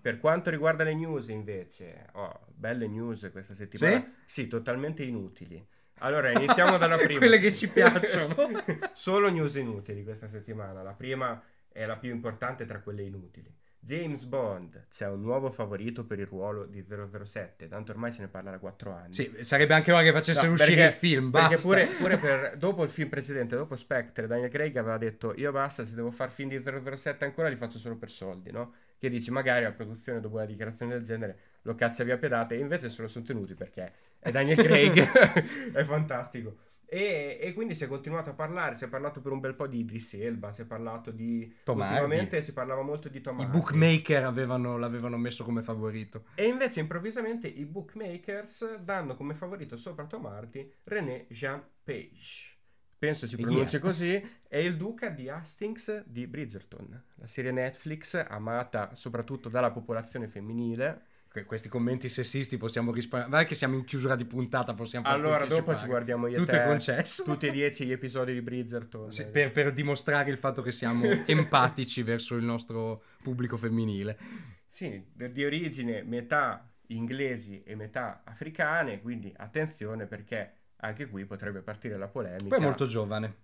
Per 0.00 0.20
quanto 0.20 0.50
riguarda 0.50 0.84
le 0.84 0.94
news, 0.94 1.28
invece, 1.28 2.08
oh, 2.12 2.40
belle 2.54 2.86
news 2.88 3.30
questa 3.32 3.54
settimana. 3.54 4.12
Sì, 4.26 4.48
totalmente 4.48 5.02
inutili. 5.02 5.66
Allora, 6.00 6.30
iniziamo 6.30 6.76
dalla 6.76 6.98
prima. 7.00 7.20
quelle 7.20 7.38
che 7.38 7.54
ci 7.54 7.70
piacciono 7.70 8.36
Solo 8.92 9.30
news 9.30 9.54
inutili 9.54 10.04
questa 10.04 10.28
settimana. 10.28 10.82
La 10.82 10.92
prima 10.92 11.42
è 11.72 11.86
la 11.86 11.96
più 11.96 12.10
importante 12.10 12.66
tra 12.66 12.80
quelle 12.80 13.02
inutili. 13.02 13.50
James 13.84 14.24
Bond, 14.24 14.86
c'è 14.90 15.06
un 15.08 15.20
nuovo 15.20 15.50
favorito 15.50 16.04
per 16.06 16.18
il 16.18 16.26
ruolo 16.26 16.64
di 16.64 16.82
007, 16.86 17.68
tanto 17.68 17.92
ormai 17.92 18.12
se 18.12 18.22
ne 18.22 18.28
parla 18.28 18.50
da 18.52 18.58
4 18.58 18.92
anni. 18.92 19.12
sì 19.12 19.30
sarebbe 19.42 19.74
anche 19.74 19.92
ora 19.92 20.02
che 20.02 20.12
facessero 20.12 20.48
No, 20.48 20.54
uscire 20.54 20.74
perché- 20.76 20.94
il 20.94 20.98
film 20.98 21.30
Perché 21.30 21.48
basta 21.48 21.68
pure, 21.68 21.86
pure 21.98 22.16
per, 22.18 22.56
dopo 22.56 22.82
il 22.82 22.90
film 22.90 23.08
precedente, 23.10 23.56
dopo 23.56 23.76
Spectre, 23.76 24.26
Daniel 24.26 24.48
Craig 24.50 24.74
aveva 24.76 24.96
detto 24.98 25.34
io 25.36 25.52
basta, 25.52 25.84
se 25.84 25.94
devo 25.94 26.10
far 26.10 26.30
film 26.30 26.48
di 26.48 26.62
007 26.62 27.24
ancora 27.24 27.48
li 27.48 27.56
faccio 27.56 27.78
solo 27.78 27.96
per 27.96 28.10
soldi, 28.10 28.50
no? 28.50 28.74
Che 28.98 29.08
dici 29.10 29.30
magari 29.30 29.64
la 29.64 29.72
produzione 29.72 30.20
dopo 30.20 30.36
una 30.36 30.46
dichiarazione 30.46 30.92
del 30.94 31.02
genere 31.04 31.38
lo 31.62 31.74
caccia 31.74 32.04
via 32.04 32.16
pedate 32.16 32.54
e 32.54 32.58
invece 32.60 32.88
se 32.88 33.02
lo 33.02 33.08
sono 33.08 33.24
tenuti 33.24 33.54
perché 33.54 33.92
è 34.18 34.30
Daniel 34.30 34.56
Craig, 34.56 34.98
è 35.72 35.84
fantastico. 35.84 36.56
E, 36.94 37.38
e 37.40 37.52
quindi 37.54 37.74
si 37.74 37.82
è 37.82 37.88
continuato 37.88 38.30
a 38.30 38.34
parlare, 38.34 38.76
si 38.76 38.84
è 38.84 38.88
parlato 38.88 39.20
per 39.20 39.32
un 39.32 39.40
bel 39.40 39.56
po' 39.56 39.66
di 39.66 39.80
Idris 39.80 40.14
Elba, 40.14 40.52
si 40.52 40.62
è 40.62 40.64
parlato 40.64 41.10
di... 41.10 41.52
Tom 41.64 41.80
ultimamente 41.80 42.40
si 42.40 42.52
parlava 42.52 42.82
molto 42.82 43.08
di 43.08 43.20
Tom 43.20 43.40
i 43.40 43.46
bookmaker 43.46 44.22
avevano, 44.22 44.78
l'avevano 44.78 45.16
messo 45.16 45.42
come 45.42 45.62
favorito 45.62 46.26
E 46.36 46.44
invece 46.46 46.78
improvvisamente 46.78 47.48
i 47.48 47.64
bookmakers 47.64 48.76
danno 48.76 49.16
come 49.16 49.34
favorito 49.34 49.76
sopra 49.76 50.04
Tom 50.04 50.26
Hardy 50.26 50.72
René 50.84 51.26
Jean 51.30 51.60
Page. 51.82 52.52
Penso 52.96 53.26
si 53.26 53.34
chi 53.34 53.42
pronunci 53.42 53.76
è? 53.76 53.80
così. 53.80 54.28
È 54.46 54.56
il 54.56 54.76
duca 54.76 55.08
di 55.08 55.28
Hastings 55.28 56.04
di 56.06 56.28
Bridgerton, 56.28 57.02
la 57.16 57.26
serie 57.26 57.50
Netflix 57.50 58.14
amata 58.14 58.94
soprattutto 58.94 59.48
dalla 59.48 59.72
popolazione 59.72 60.28
femminile. 60.28 61.06
Que- 61.34 61.46
questi 61.46 61.68
commenti 61.68 62.08
sessisti 62.08 62.56
possiamo 62.56 62.92
risparmiare 62.92 63.32
vai 63.32 63.44
che 63.44 63.56
siamo 63.56 63.74
in 63.74 63.84
chiusura 63.84 64.14
di 64.14 64.24
puntata 64.24 64.72
possiamo 64.72 65.04
fare 65.04 65.16
Allora, 65.16 65.44
dopo 65.46 65.74
ci 65.74 65.84
guardiamo 65.86 66.28
io 66.28 66.36
tutto 66.36 66.52
te, 66.52 66.62
è 66.62 66.64
concesso 66.64 67.24
Tutti 67.24 67.48
e 67.48 67.50
dieci 67.50 67.84
gli 67.86 67.90
episodi 67.90 68.32
di 68.32 68.40
Bridgerton. 68.40 69.10
Sì, 69.10 69.26
per, 69.26 69.50
per 69.50 69.72
dimostrare 69.72 70.30
il 70.30 70.38
fatto 70.38 70.62
che 70.62 70.70
siamo 70.70 71.08
empatici 71.26 72.04
verso 72.04 72.36
il 72.36 72.44
nostro 72.44 73.02
pubblico 73.20 73.56
femminile 73.56 74.16
Sì, 74.68 75.04
di 75.12 75.44
origine 75.44 76.04
metà 76.04 76.72
inglesi 76.88 77.64
e 77.64 77.74
metà 77.74 78.20
africane, 78.22 79.00
quindi 79.00 79.34
attenzione 79.36 80.06
perché 80.06 80.52
anche 80.76 81.08
qui 81.08 81.24
potrebbe 81.24 81.62
partire 81.62 81.96
la 81.96 82.06
polemica. 82.06 82.50
Poi 82.50 82.58
è 82.58 82.62
molto 82.62 82.86
giovane. 82.86 83.34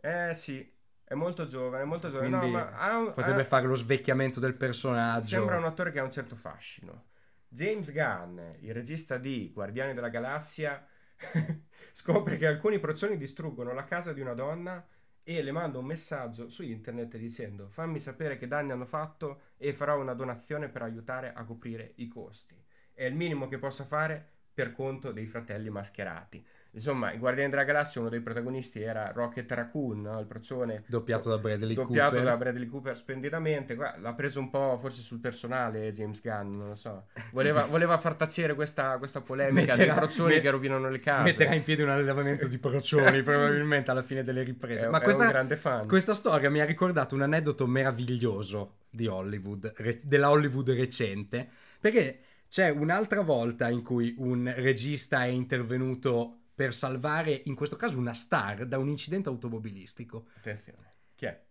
Eh 0.00 0.36
sì, 0.36 0.72
è 1.02 1.14
molto 1.14 1.48
giovane, 1.48 1.82
è 1.82 1.86
molto 1.86 2.12
giovane. 2.12 2.28
Quindi 2.28 2.46
no, 2.46 2.58
ma 2.58 2.70
ha, 2.76 3.10
potrebbe 3.10 3.40
ha, 3.40 3.46
fare 3.46 3.66
lo 3.66 3.74
svecchiamento 3.74 4.38
del 4.38 4.54
personaggio. 4.54 5.26
Sembra 5.26 5.56
un 5.56 5.64
attore 5.64 5.90
che 5.90 5.98
ha 5.98 6.04
un 6.04 6.12
certo 6.12 6.36
fascino. 6.36 7.06
James 7.54 7.92
Gunn, 7.92 8.40
il 8.62 8.74
regista 8.74 9.16
di 9.16 9.52
Guardiani 9.54 9.94
della 9.94 10.08
Galassia, 10.08 10.84
scopre 11.92 12.36
che 12.36 12.48
alcuni 12.48 12.80
procioni 12.80 13.16
distruggono 13.16 13.72
la 13.72 13.84
casa 13.84 14.12
di 14.12 14.20
una 14.20 14.34
donna 14.34 14.84
e 15.22 15.40
le 15.40 15.52
manda 15.52 15.78
un 15.78 15.84
messaggio 15.84 16.48
su 16.48 16.64
internet 16.64 17.16
dicendo 17.16 17.68
fammi 17.68 18.00
sapere 18.00 18.36
che 18.36 18.48
danni 18.48 18.72
hanno 18.72 18.86
fatto 18.86 19.52
e 19.56 19.72
farò 19.72 20.00
una 20.00 20.14
donazione 20.14 20.68
per 20.68 20.82
aiutare 20.82 21.32
a 21.32 21.44
coprire 21.44 21.92
i 21.98 22.08
costi. 22.08 22.60
È 22.92 23.04
il 23.04 23.14
minimo 23.14 23.46
che 23.46 23.58
possa 23.58 23.84
fare 23.84 24.28
per 24.52 24.72
conto 24.72 25.12
dei 25.12 25.26
fratelli 25.26 25.70
mascherati. 25.70 26.44
Insomma, 26.74 27.12
i 27.12 27.18
Guardiani 27.18 27.50
della 27.50 27.62
Galassia, 27.62 28.00
uno 28.00 28.10
dei 28.10 28.20
protagonisti 28.20 28.82
era 28.82 29.12
Rocket 29.14 29.50
Raccoon, 29.50 30.00
no? 30.02 30.18
il 30.18 30.26
procione 30.26 30.82
doppiato 30.86 31.28
da 31.30 31.38
Bradley 31.38 31.74
doppiato 31.74 32.16
Cooper. 32.16 32.24
da 32.30 32.36
Bradley 32.36 32.66
Cooper 32.66 32.96
splendidamente. 32.96 33.76
Qua, 33.76 33.94
l'ha 33.98 34.12
preso 34.14 34.40
un 34.40 34.50
po' 34.50 34.76
forse 34.80 35.00
sul 35.02 35.18
personale 35.20 35.92
James 35.92 36.20
Gunn, 36.20 36.56
non 36.56 36.68
lo 36.70 36.74
so. 36.74 37.06
Voleva, 37.30 37.66
voleva 37.70 37.96
far 37.98 38.14
tacere 38.16 38.54
questa, 38.54 38.98
questa 38.98 39.20
polemica 39.20 39.76
Metterà- 39.76 39.92
dei 39.94 40.02
procioni 40.02 40.32
met- 40.34 40.42
che 40.42 40.50
rovinano 40.50 40.88
le 40.90 40.98
case. 40.98 41.22
Metterà 41.22 41.54
in 41.54 41.62
piedi 41.62 41.82
un 41.82 41.90
allevamento 41.90 42.48
di 42.48 42.58
procioni 42.58 43.22
probabilmente 43.24 43.90
alla 43.92 44.02
fine 44.02 44.24
delle 44.24 44.42
riprese. 44.42 44.86
È- 44.86 44.88
Ma 44.88 44.98
è 44.98 45.02
questa, 45.02 45.82
questa 45.86 46.14
storia 46.14 46.50
mi 46.50 46.60
ha 46.60 46.64
ricordato 46.64 47.14
un 47.14 47.22
aneddoto 47.22 47.66
meraviglioso 47.68 48.78
di 48.90 49.06
Hollywood, 49.06 49.72
re- 49.76 50.00
della 50.02 50.30
Hollywood 50.30 50.70
recente, 50.70 51.48
perché 51.80 52.18
c'è 52.48 52.68
un'altra 52.68 53.20
volta 53.20 53.68
in 53.68 53.82
cui 53.82 54.14
un 54.18 54.52
regista 54.56 55.24
è 55.24 55.28
intervenuto 55.28 56.38
per 56.54 56.74
salvare, 56.74 57.42
in 57.44 57.54
questo 57.54 57.76
caso, 57.76 57.98
una 57.98 58.14
star 58.14 58.66
da 58.66 58.78
un 58.78 58.88
incidente 58.88 59.28
automobilistico. 59.28 60.28
Attenzione. 60.36 60.94
Chi 61.14 61.26
è? 61.26 61.44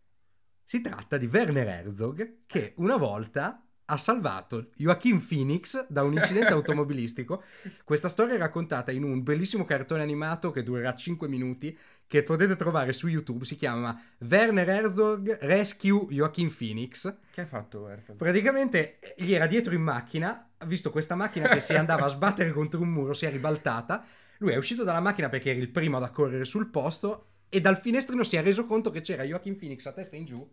Si 0.64 0.82
tratta 0.82 1.18
di 1.18 1.26
Werner 1.26 1.68
Herzog 1.68 2.44
che 2.46 2.74
una 2.78 2.96
volta 2.96 3.64
ha 3.86 3.98
salvato 3.98 4.70
Joaquin 4.76 5.26
Phoenix 5.26 5.86
da 5.88 6.04
un 6.04 6.14
incidente 6.14 6.52
automobilistico. 6.54 7.44
Questa 7.84 8.08
storia 8.08 8.36
è 8.36 8.38
raccontata 8.38 8.92
in 8.92 9.04
un 9.04 9.24
bellissimo 9.24 9.66
cartone 9.66 10.02
animato 10.02 10.52
che 10.52 10.64
durerà 10.64 10.96
5 10.96 11.28
minuti 11.28 11.78
che 12.08 12.24
potete 12.24 12.56
trovare 12.56 12.94
su 12.94 13.08
YouTube. 13.08 13.44
Si 13.44 13.56
chiama 13.56 14.00
Werner 14.20 14.70
Herzog 14.70 15.38
Rescue 15.42 16.06
Joaquin 16.10 16.56
Phoenix. 16.56 17.14
Che 17.32 17.42
ha 17.42 17.46
fatto 17.46 17.90
Herzog? 17.90 18.16
Praticamente 18.16 19.00
eh, 19.00 19.16
gli 19.18 19.34
era 19.34 19.48
dietro 19.48 19.74
in 19.74 19.82
macchina, 19.82 20.52
ha 20.58 20.66
visto 20.66 20.90
questa 20.90 21.16
macchina 21.16 21.50
che 21.50 21.60
si 21.60 21.74
andava 21.74 22.06
a 22.06 22.10
sbattere 22.10 22.52
contro 22.52 22.82
un 22.82 22.90
muro, 22.90 23.14
si 23.14 23.26
è 23.26 23.32
ribaltata. 23.32 24.06
Lui 24.44 24.52
è 24.52 24.58
uscito 24.58 24.84
dalla 24.84 25.00
macchina 25.00 25.30
perché 25.30 25.52
era 25.52 25.60
il 25.60 25.70
primo 25.70 25.96
ad 25.96 26.04
accorrere 26.04 26.44
sul 26.44 26.70
posto 26.70 27.28
e 27.48 27.62
dal 27.62 27.80
finestrino 27.80 28.24
si 28.24 28.36
è 28.36 28.44
reso 28.44 28.66
conto 28.66 28.90
che 28.90 29.00
c'era 29.00 29.24
Joaquin 29.24 29.58
Phoenix 29.58 29.86
a 29.86 29.94
testa 29.94 30.18
in 30.18 30.26
giù 30.26 30.46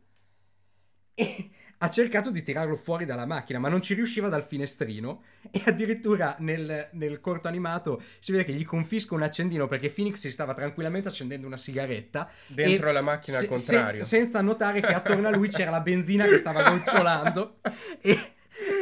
e 1.13 1.51
ha 1.79 1.91
cercato 1.91 2.31
di 2.31 2.43
tirarlo 2.43 2.77
fuori 2.77 3.05
dalla 3.05 3.27
macchina, 3.27 3.59
ma 3.59 3.69
non 3.69 3.83
ci 3.83 3.95
riusciva 3.95 4.29
dal 4.29 4.45
finestrino 4.45 5.25
e 5.51 5.61
addirittura 5.67 6.37
nel, 6.39 6.91
nel 6.93 7.21
corto 7.21 7.49
animato 7.49 8.01
si 8.21 8.31
vede 8.31 8.45
che 8.45 8.53
gli 8.53 8.65
confisca 8.65 9.15
un 9.17 9.23
accendino 9.23 9.67
perché 9.67 9.91
Phoenix 9.91 10.19
si 10.21 10.31
stava 10.31 10.55
tranquillamente 10.55 11.09
accendendo 11.09 11.49
una 11.49 11.57
sigaretta 11.57 12.31
Dentro 12.47 12.93
la 12.93 13.01
macchina 13.01 13.39
al 13.39 13.43
se- 13.43 13.49
contrario. 13.49 14.03
se- 14.05 14.09
senza 14.09 14.41
notare 14.41 14.81
che 14.81 14.95
attorno 14.95 15.27
a 15.27 15.31
lui 15.33 15.49
c'era 15.49 15.71
la 15.71 15.81
benzina 15.81 16.27
che 16.27 16.39
stava 16.39 16.63
gocciolando 16.71 17.59
e, 18.01 18.19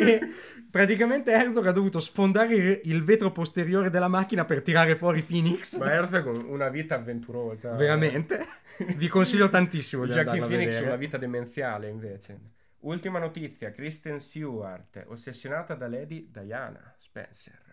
e 0.00 0.20
praticamente 0.70 1.32
Herzog 1.32 1.66
ha 1.66 1.72
dovuto 1.72 2.00
sfondare 2.00 2.80
il, 2.84 3.04
vetro 3.04 3.30
posteriore 3.30 3.90
della 3.90 4.08
macchina 4.08 4.44
per 4.44 4.62
tirare 4.62 4.96
fuori 4.96 5.22
Phoenix. 5.22 5.78
Ma 5.78 5.92
Herzog 5.92 6.44
una 6.48 6.68
vita 6.68 6.94
avventurosa. 6.94 7.74
Veramente. 7.74 8.46
Vi 8.78 9.08
consiglio 9.08 9.48
tantissimo 9.48 10.04
di 10.04 10.12
Jackie 10.12 10.32
andarla 10.32 10.46
a 10.46 10.48
Phoenix 10.48 10.68
vedere. 10.70 10.86
una 10.86 10.96
vita 10.96 11.16
demenziale 11.16 11.88
invece. 11.88 12.38
Ultima 12.80 13.18
notizia, 13.18 13.72
Kristen 13.72 14.20
Stewart, 14.20 15.04
ossessionata 15.08 15.74
da 15.74 15.88
Lady 15.88 16.30
Diana 16.30 16.94
Spencer. 16.96 17.66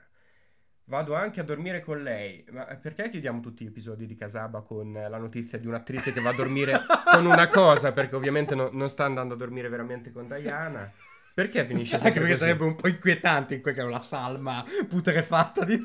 Vado 0.87 1.15
anche 1.15 1.39
a 1.39 1.43
dormire 1.43 1.81
con 1.81 2.01
lei. 2.01 2.45
Ma 2.51 2.65
perché 2.65 3.09
chiudiamo 3.09 3.39
tutti 3.39 3.63
gli 3.63 3.67
episodi 3.67 4.05
di 4.05 4.15
Casaba 4.15 4.61
con 4.61 4.93
la 4.93 5.17
notizia 5.17 5.57
di 5.57 5.67
un'attrice 5.67 6.11
che 6.11 6.21
va 6.21 6.29
a 6.29 6.35
dormire 6.35 6.79
con 7.11 7.25
una 7.25 7.47
cosa? 7.47 7.91
Perché 7.91 8.15
ovviamente 8.15 8.55
no- 8.55 8.69
non 8.71 8.89
sta 8.89 9.05
andando 9.05 9.33
a 9.33 9.37
dormire 9.37 9.69
veramente 9.69 10.11
con 10.11 10.27
Diana. 10.27 10.91
Perché 11.35 11.65
finisce 11.65 11.95
Anche 11.95 12.05
sempre 12.07 12.21
perché 12.21 12.33
così? 12.37 12.45
sarebbe 12.45 12.63
un 12.63 12.75
po' 12.75 12.87
inquietante 12.87 13.55
in 13.55 13.61
quella 13.61 13.75
che 13.77 13.83
è 13.83 13.87
una 13.87 13.99
salma 13.99 14.63
putrefatta 14.87 15.65
di 15.65 15.77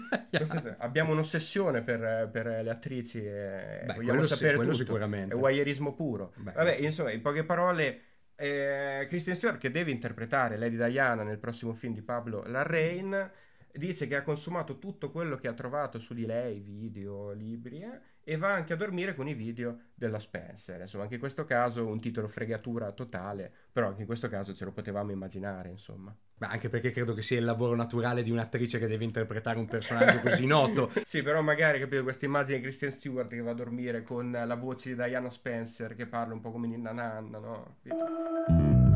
Abbiamo 0.79 1.11
un'ossessione 1.13 1.83
per, 1.83 2.29
per 2.31 2.47
le 2.63 2.71
attrici 2.71 3.19
e 3.19 3.83
Beh, 3.85 3.95
vogliamo 3.95 4.23
sì- 4.23 4.35
sapere 4.35 4.55
quello 4.55 4.71
tutto. 4.71 4.85
sicuramente. 4.85 5.35
È 5.35 5.37
voyeurismo 5.39 5.93
puro. 5.95 6.33
Beh, 6.37 6.53
Vabbè, 6.53 6.63
questo- 6.63 6.85
insomma, 6.85 7.11
in 7.11 7.21
poche 7.21 7.43
parole, 7.43 8.01
eh, 8.37 9.07
Kristen 9.09 9.35
Stewart, 9.35 9.59
che 9.59 9.73
deve 9.73 9.91
interpretare 9.91 10.57
Lady 10.57 10.77
Diana 10.77 11.25
nel 11.25 11.39
prossimo 11.39 11.75
film 11.75 11.95
di 11.95 12.03
Pablo 12.03 12.45
Larrain, 12.47 13.31
dice 13.73 14.07
che 14.07 14.15
ha 14.15 14.23
consumato 14.23 14.79
tutto 14.79 15.11
quello 15.11 15.37
che 15.37 15.49
ha 15.49 15.53
trovato 15.53 15.99
su 15.99 16.15
di 16.15 16.27
lei, 16.27 16.61
video, 16.61 17.33
libri, 17.33 17.81
eh, 17.83 18.01
e 18.31 18.37
va 18.37 18.53
anche 18.53 18.75
a 18.75 18.77
dormire 18.77 19.17
con 19.17 19.27
i 19.27 19.35
video 19.35 19.87
della 19.93 20.21
Spencer. 20.21 20.81
Insomma, 20.81 21.03
anche 21.03 21.15
in 21.15 21.21
questo 21.21 21.45
caso 21.45 21.85
un 21.85 21.99
titolo 21.99 22.29
fregatura 22.29 22.93
totale, 22.93 23.53
però 23.73 23.89
anche 23.89 24.03
in 24.03 24.07
questo 24.07 24.29
caso 24.29 24.55
ce 24.55 24.65
lo 24.65 24.71
potevamo 24.71 25.11
immaginare, 25.11 25.69
insomma. 25.69 26.15
Ma 26.39 26.47
anche 26.47 26.69
perché 26.69 26.93
credo 26.93 27.13
che 27.13 27.23
sia 27.23 27.39
il 27.39 27.45
lavoro 27.45 27.75
naturale 27.75 28.23
di 28.23 28.31
un'attrice 28.31 28.79
che 28.79 28.87
deve 28.87 29.03
interpretare 29.03 29.59
un 29.59 29.67
personaggio 29.67 30.21
così 30.23 30.47
noto. 30.47 30.93
Sì, 31.03 31.25
però 31.25 31.43
magari 31.43 31.81
capito 31.81 32.05
questa 32.05 32.25
immagine 32.27 32.59
di 32.59 32.63
Kristen 32.63 32.93
Stewart 32.93 33.29
che 33.29 33.41
va 33.41 33.51
a 33.51 33.55
dormire 33.55 34.05
con 34.05 34.31
la 34.31 34.55
voce 34.55 34.91
di 34.91 34.95
Diana 34.95 35.29
Spencer 35.29 35.97
che 35.97 36.07
parla 36.07 36.33
un 36.33 36.41
po' 36.41 36.53
come 36.53 36.69
Ninna 36.69 36.93
Nanna, 36.93 37.41
no? 37.41 37.79
Capito? 37.83 38.90